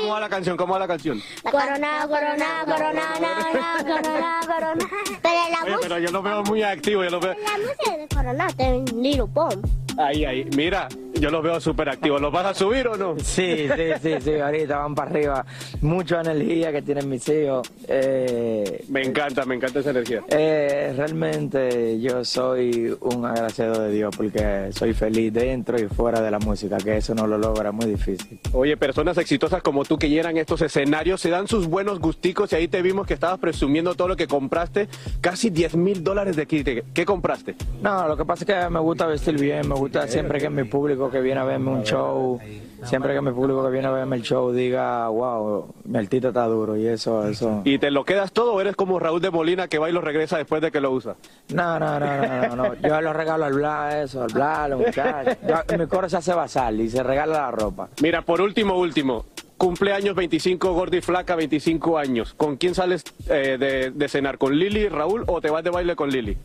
¿Cómo 0.00 0.12
va 0.12 0.20
la 0.20 0.28
canción? 0.28 0.56
¿Cómo 0.58 0.74
va 0.74 0.80
la 0.80 0.86
canción? 0.86 1.22
Coronado, 1.42 2.08
coronado, 2.10 2.66
coronado, 2.66 3.14
coronado, 3.14 3.84
coronado, 3.86 4.46
coronado. 4.46 4.88
Pero 5.22 5.34
la 5.50 5.64
Oye, 5.64 5.76
pero 5.80 5.98
yo 5.98 6.10
lo 6.10 6.22
veo 6.22 6.42
muy 6.42 6.62
activo, 6.62 7.02
yo 7.02 7.08
lo 7.08 7.20
veo... 7.20 7.32
la 7.32 7.58
música 7.58 7.96
de 7.96 8.08
coronado 8.14 8.54
en 8.58 8.84
Little 9.02 9.24
Bomb. 9.32 9.64
Ahí, 9.98 10.26
ahí. 10.26 10.44
Mira, 10.54 10.88
yo 11.20 11.30
los 11.30 11.42
veo 11.42 11.60
súper 11.60 11.88
activos. 11.88 12.20
¿Los 12.20 12.32
vas 12.32 12.46
a 12.46 12.54
subir 12.54 12.86
o 12.88 12.96
no? 12.96 13.16
Sí, 13.18 13.66
sí, 13.76 13.84
sí, 14.02 14.14
sí, 14.20 14.34
ahorita 14.34 14.78
van 14.78 14.94
para 14.94 15.10
arriba. 15.10 15.46
Mucha 15.80 16.20
energía 16.20 16.72
que 16.72 16.82
tienen 16.82 17.08
mis 17.08 17.28
hijos. 17.28 17.70
Eh, 17.88 18.84
Me 18.88 19.02
encanta, 19.02 19.44
me 19.44 19.54
encanta 19.54 19.80
esa 19.80 19.90
energía. 19.90 20.22
eh, 20.28 20.92
realmente 20.96 22.00
yo 22.00 22.24
soy 22.24 22.96
un 23.00 23.24
agradecido 23.24 23.80
de 23.82 23.90
Dios 23.92 24.14
porque 24.16 24.68
soy 24.72 24.92
feliz 24.94 25.32
dentro 25.32 25.80
y 25.80 25.86
fuera 25.88 26.20
de 26.20 26.30
la 26.30 26.38
música, 26.38 26.76
que 26.78 26.96
eso 26.98 27.14
no 27.14 27.26
lo 27.26 27.38
logra 27.38 27.72
muy 27.72 27.86
difícil. 27.86 28.38
Oye, 28.52 28.76
personas 28.76 29.16
exitosas 29.18 29.62
como 29.62 29.84
tú 29.84 29.98
que 29.98 30.08
llenan 30.08 30.36
estos 30.36 30.60
escenarios 30.62 31.20
se 31.20 31.30
dan 31.30 31.46
sus 31.48 31.66
buenos 31.66 32.00
gusticos 32.00 32.52
y 32.52 32.56
ahí 32.56 32.68
te 32.68 32.82
vimos 32.82 33.06
que 33.06 33.14
estabas 33.14 33.38
presumiendo 33.38 33.94
todo 33.94 34.08
lo 34.08 34.16
que 34.16 34.26
compraste, 34.26 34.88
casi 35.20 35.50
10 35.50 35.76
mil 35.76 36.02
dólares 36.04 36.36
de 36.36 36.46
kit. 36.46 36.68
¿Qué 36.92 37.04
compraste? 37.04 37.54
No, 37.82 38.08
lo 38.08 38.16
que 38.16 38.24
pasa 38.24 38.44
es 38.44 38.46
que 38.64 38.70
me 38.70 38.80
gusta 38.80 39.06
vestir 39.06 39.38
bien, 39.38 39.68
me 39.68 39.74
gusta 39.74 40.06
siempre 40.08 40.38
que 40.40 40.48
mi 40.50 40.64
público 40.64 41.03
que 41.10 41.20
viene 41.20 41.40
a 41.40 41.44
verme 41.44 41.70
un 41.70 41.82
show, 41.84 42.38
siempre 42.84 43.14
que 43.14 43.20
mi 43.20 43.30
público 43.32 43.64
que 43.64 43.70
viene 43.70 43.88
a 43.88 43.90
verme 43.90 44.16
el 44.16 44.22
show 44.22 44.52
diga, 44.52 45.08
wow, 45.08 45.74
mi 45.84 45.98
altito 45.98 46.28
está 46.28 46.44
duro 46.46 46.76
y 46.76 46.86
eso, 46.86 47.26
eso. 47.28 47.62
¿Y 47.64 47.78
te 47.78 47.90
lo 47.90 48.04
quedas 48.04 48.32
todo 48.32 48.52
o 48.54 48.60
eres 48.60 48.76
como 48.76 48.98
Raúl 48.98 49.20
de 49.20 49.30
Molina 49.30 49.68
que 49.68 49.78
va 49.78 49.88
y 49.88 49.92
lo 49.92 50.00
regresa 50.00 50.36
después 50.38 50.60
de 50.62 50.70
que 50.70 50.80
lo 50.80 50.90
usa? 50.90 51.16
No, 51.48 51.78
no, 51.78 51.98
no, 52.00 52.06
no, 52.16 52.48
no, 52.48 52.56
no. 52.56 52.74
Yo 52.74 53.00
lo 53.00 53.12
regalo 53.12 53.44
al 53.44 53.54
bla, 53.54 54.02
eso, 54.02 54.22
al 54.22 54.32
bla, 54.32 54.68
los 54.68 54.80
muchachos. 54.80 55.36
Yo- 55.48 55.78
mi 55.78 55.86
coro 55.86 56.08
se 56.08 56.16
hace 56.16 56.34
basal 56.34 56.80
y 56.80 56.88
se 56.90 57.02
regala 57.02 57.32
la 57.42 57.50
ropa. 57.50 57.88
Mira, 58.02 58.22
por 58.22 58.40
último, 58.40 58.78
último. 58.78 59.24
Cumpleaños 59.56 60.14
25, 60.16 60.72
gorda 60.74 60.96
y 60.96 61.00
flaca, 61.00 61.36
25 61.36 61.96
años. 61.96 62.34
¿Con 62.34 62.56
quién 62.56 62.74
sales 62.74 63.02
eh, 63.28 63.56
de, 63.58 63.90
de 63.92 64.08
cenar? 64.08 64.36
¿Con 64.36 64.58
Lili, 64.58 64.88
Raúl 64.88 65.22
o 65.26 65.40
te 65.40 65.48
vas 65.48 65.62
de 65.62 65.70
baile 65.70 65.94
con 65.96 66.10
Lili? 66.10 66.36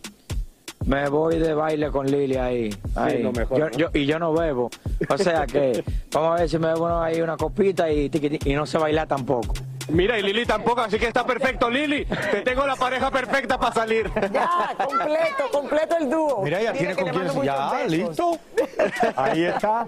Me 0.85 1.07
voy 1.09 1.37
de 1.37 1.53
baile 1.53 1.91
con 1.91 2.05
Lili 2.09 2.37
ahí. 2.37 2.69
ahí. 2.95 3.21
lo 3.21 3.31
mejor, 3.31 3.59
Yo- 3.59 3.65
¿no? 3.69 3.71
yo- 3.77 3.89
y 3.93 4.05
yo 4.05 4.17
no 4.17 4.33
bebo. 4.33 4.69
O 5.09 5.17
sea 5.17 5.45
que 5.45 5.83
vamos 6.11 6.31
a 6.37 6.41
ver 6.41 6.49
si 6.49 6.57
me 6.57 6.67
bebo 6.69 6.85
uno 6.85 7.01
ahí 7.03 7.21
una 7.21 7.37
copita 7.37 7.91
y, 7.91 8.09
y 8.45 8.53
no 8.53 8.65
sé 8.65 8.77
bailar 8.77 9.07
tampoco. 9.07 9.53
Mira, 9.89 10.19
y 10.19 10.21
Lili 10.23 10.45
tampoco, 10.45 10.81
así 10.81 10.99
que 10.99 11.07
está 11.07 11.25
perfecto, 11.25 11.67
Lili. 11.69 12.05
Te 12.05 12.41
tengo 12.41 12.65
la 12.67 12.75
pareja 12.75 13.09
perfecta 13.09 13.57
para 13.59 13.73
salir. 13.73 14.09
Ya, 14.31 14.75
completo, 14.77 15.43
completo 15.51 15.97
el 15.97 16.09
dúo. 16.09 16.41
Mira, 16.43 16.61
ya 16.61 16.71
Dile 16.73 16.93
tiene 16.95 17.13
con 17.25 17.31
quién. 17.31 17.43
Ya, 17.45 17.71
besos. 17.73 17.91
listo. 17.91 18.37
Ahí 19.15 19.43
está. 19.45 19.87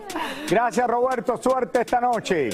Gracias, 0.49 0.87
Roberto. 0.87 1.37
Suerte 1.37 1.81
esta 1.81 1.99
noche. 2.01 2.49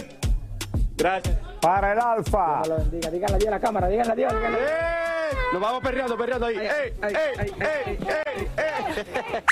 Gracias. 0.98 1.38
Para 1.62 1.94
el 1.94 2.00
Alfa. 2.00 2.62
Diga, 2.92 3.10
díganle 3.10 3.36
adiós 3.36 3.48
a 3.48 3.52
la 3.52 3.60
cámara, 3.60 3.88
díganle 3.88 4.14
adiós. 4.14 4.34
díganle. 4.34 4.60
Nos 5.54 5.62
vamos 5.62 5.82
perreando, 5.82 6.18
perreando 6.18 6.46
ahí. 6.46 6.58
¡Ey, 6.58 6.94
ey, 7.02 7.16
ey, 7.60 8.00
ey! 8.08 9.44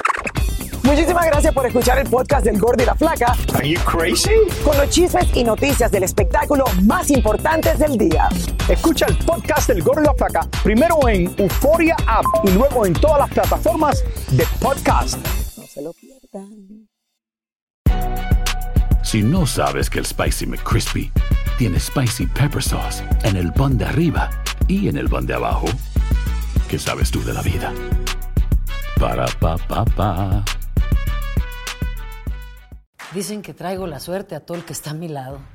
Muchísimas 0.84 1.26
gracias 1.26 1.54
por 1.54 1.66
escuchar 1.66 1.98
el 1.98 2.08
podcast 2.08 2.46
del 2.46 2.60
Gordo 2.60 2.84
y 2.84 2.86
la 2.86 2.94
Flaca. 2.96 3.36
Are 3.56 3.68
you 3.68 3.80
crazy? 3.82 4.30
Con 4.64 4.78
los 4.78 4.88
chismes 4.90 5.26
y 5.36 5.44
noticias 5.44 5.90
del 5.92 6.04
espectáculo 6.04 6.64
más 6.84 7.10
importantes 7.10 7.80
del 7.80 7.98
día. 7.98 8.30
Escucha 8.70 9.08
el 9.08 9.18
podcast 9.18 9.68
del 9.68 9.82
Gordo 9.82 10.02
y 10.04 10.06
la 10.06 10.14
Flaca 10.14 10.48
primero 10.64 11.08
en 11.08 11.34
Euforia 11.38 11.96
App 12.06 12.26
y 12.44 12.52
luego 12.52 12.86
en 12.86 12.94
todas 12.94 13.20
las 13.20 13.30
plataformas 13.32 14.04
de 14.30 14.46
podcast. 14.62 15.18
No 15.58 15.66
se 15.66 15.82
lo 15.82 15.92
pierdan. 15.94 16.88
Si 19.04 19.24
no 19.24 19.46
sabes 19.48 19.90
que 19.90 20.00
el 20.00 20.06
Spicy 20.06 20.46
McCrispy 20.46 21.12
tiene 21.58 21.80
Spicy 21.80 22.28
Pepper 22.28 22.62
Sauce 22.62 23.04
en 23.24 23.38
el 23.38 23.54
pan 23.54 23.78
de 23.78 23.86
arriba 23.86 24.30
y 24.68 24.90
en 24.90 24.98
el 24.98 25.10
pan 25.10 25.26
de 25.26 25.34
abajo, 25.34 25.68
¿qué 26.70 26.78
sabes 26.78 27.12
tú 27.12 27.24
de 27.24 27.34
la 27.34 27.42
vida? 27.42 27.74
Para, 29.00 29.26
pa, 29.40 29.58
pa, 29.58 29.86
pa. 29.86 30.44
Dicen 33.14 33.42
que 33.42 33.54
traigo 33.54 33.88
la 33.88 34.00
suerte 34.00 34.36
a 34.36 34.42
todo 34.42 34.58
el 34.58 34.66
que 34.66 34.74
está 34.74 34.92
a 34.92 34.94
mi 34.94 35.08
lado. 35.08 35.40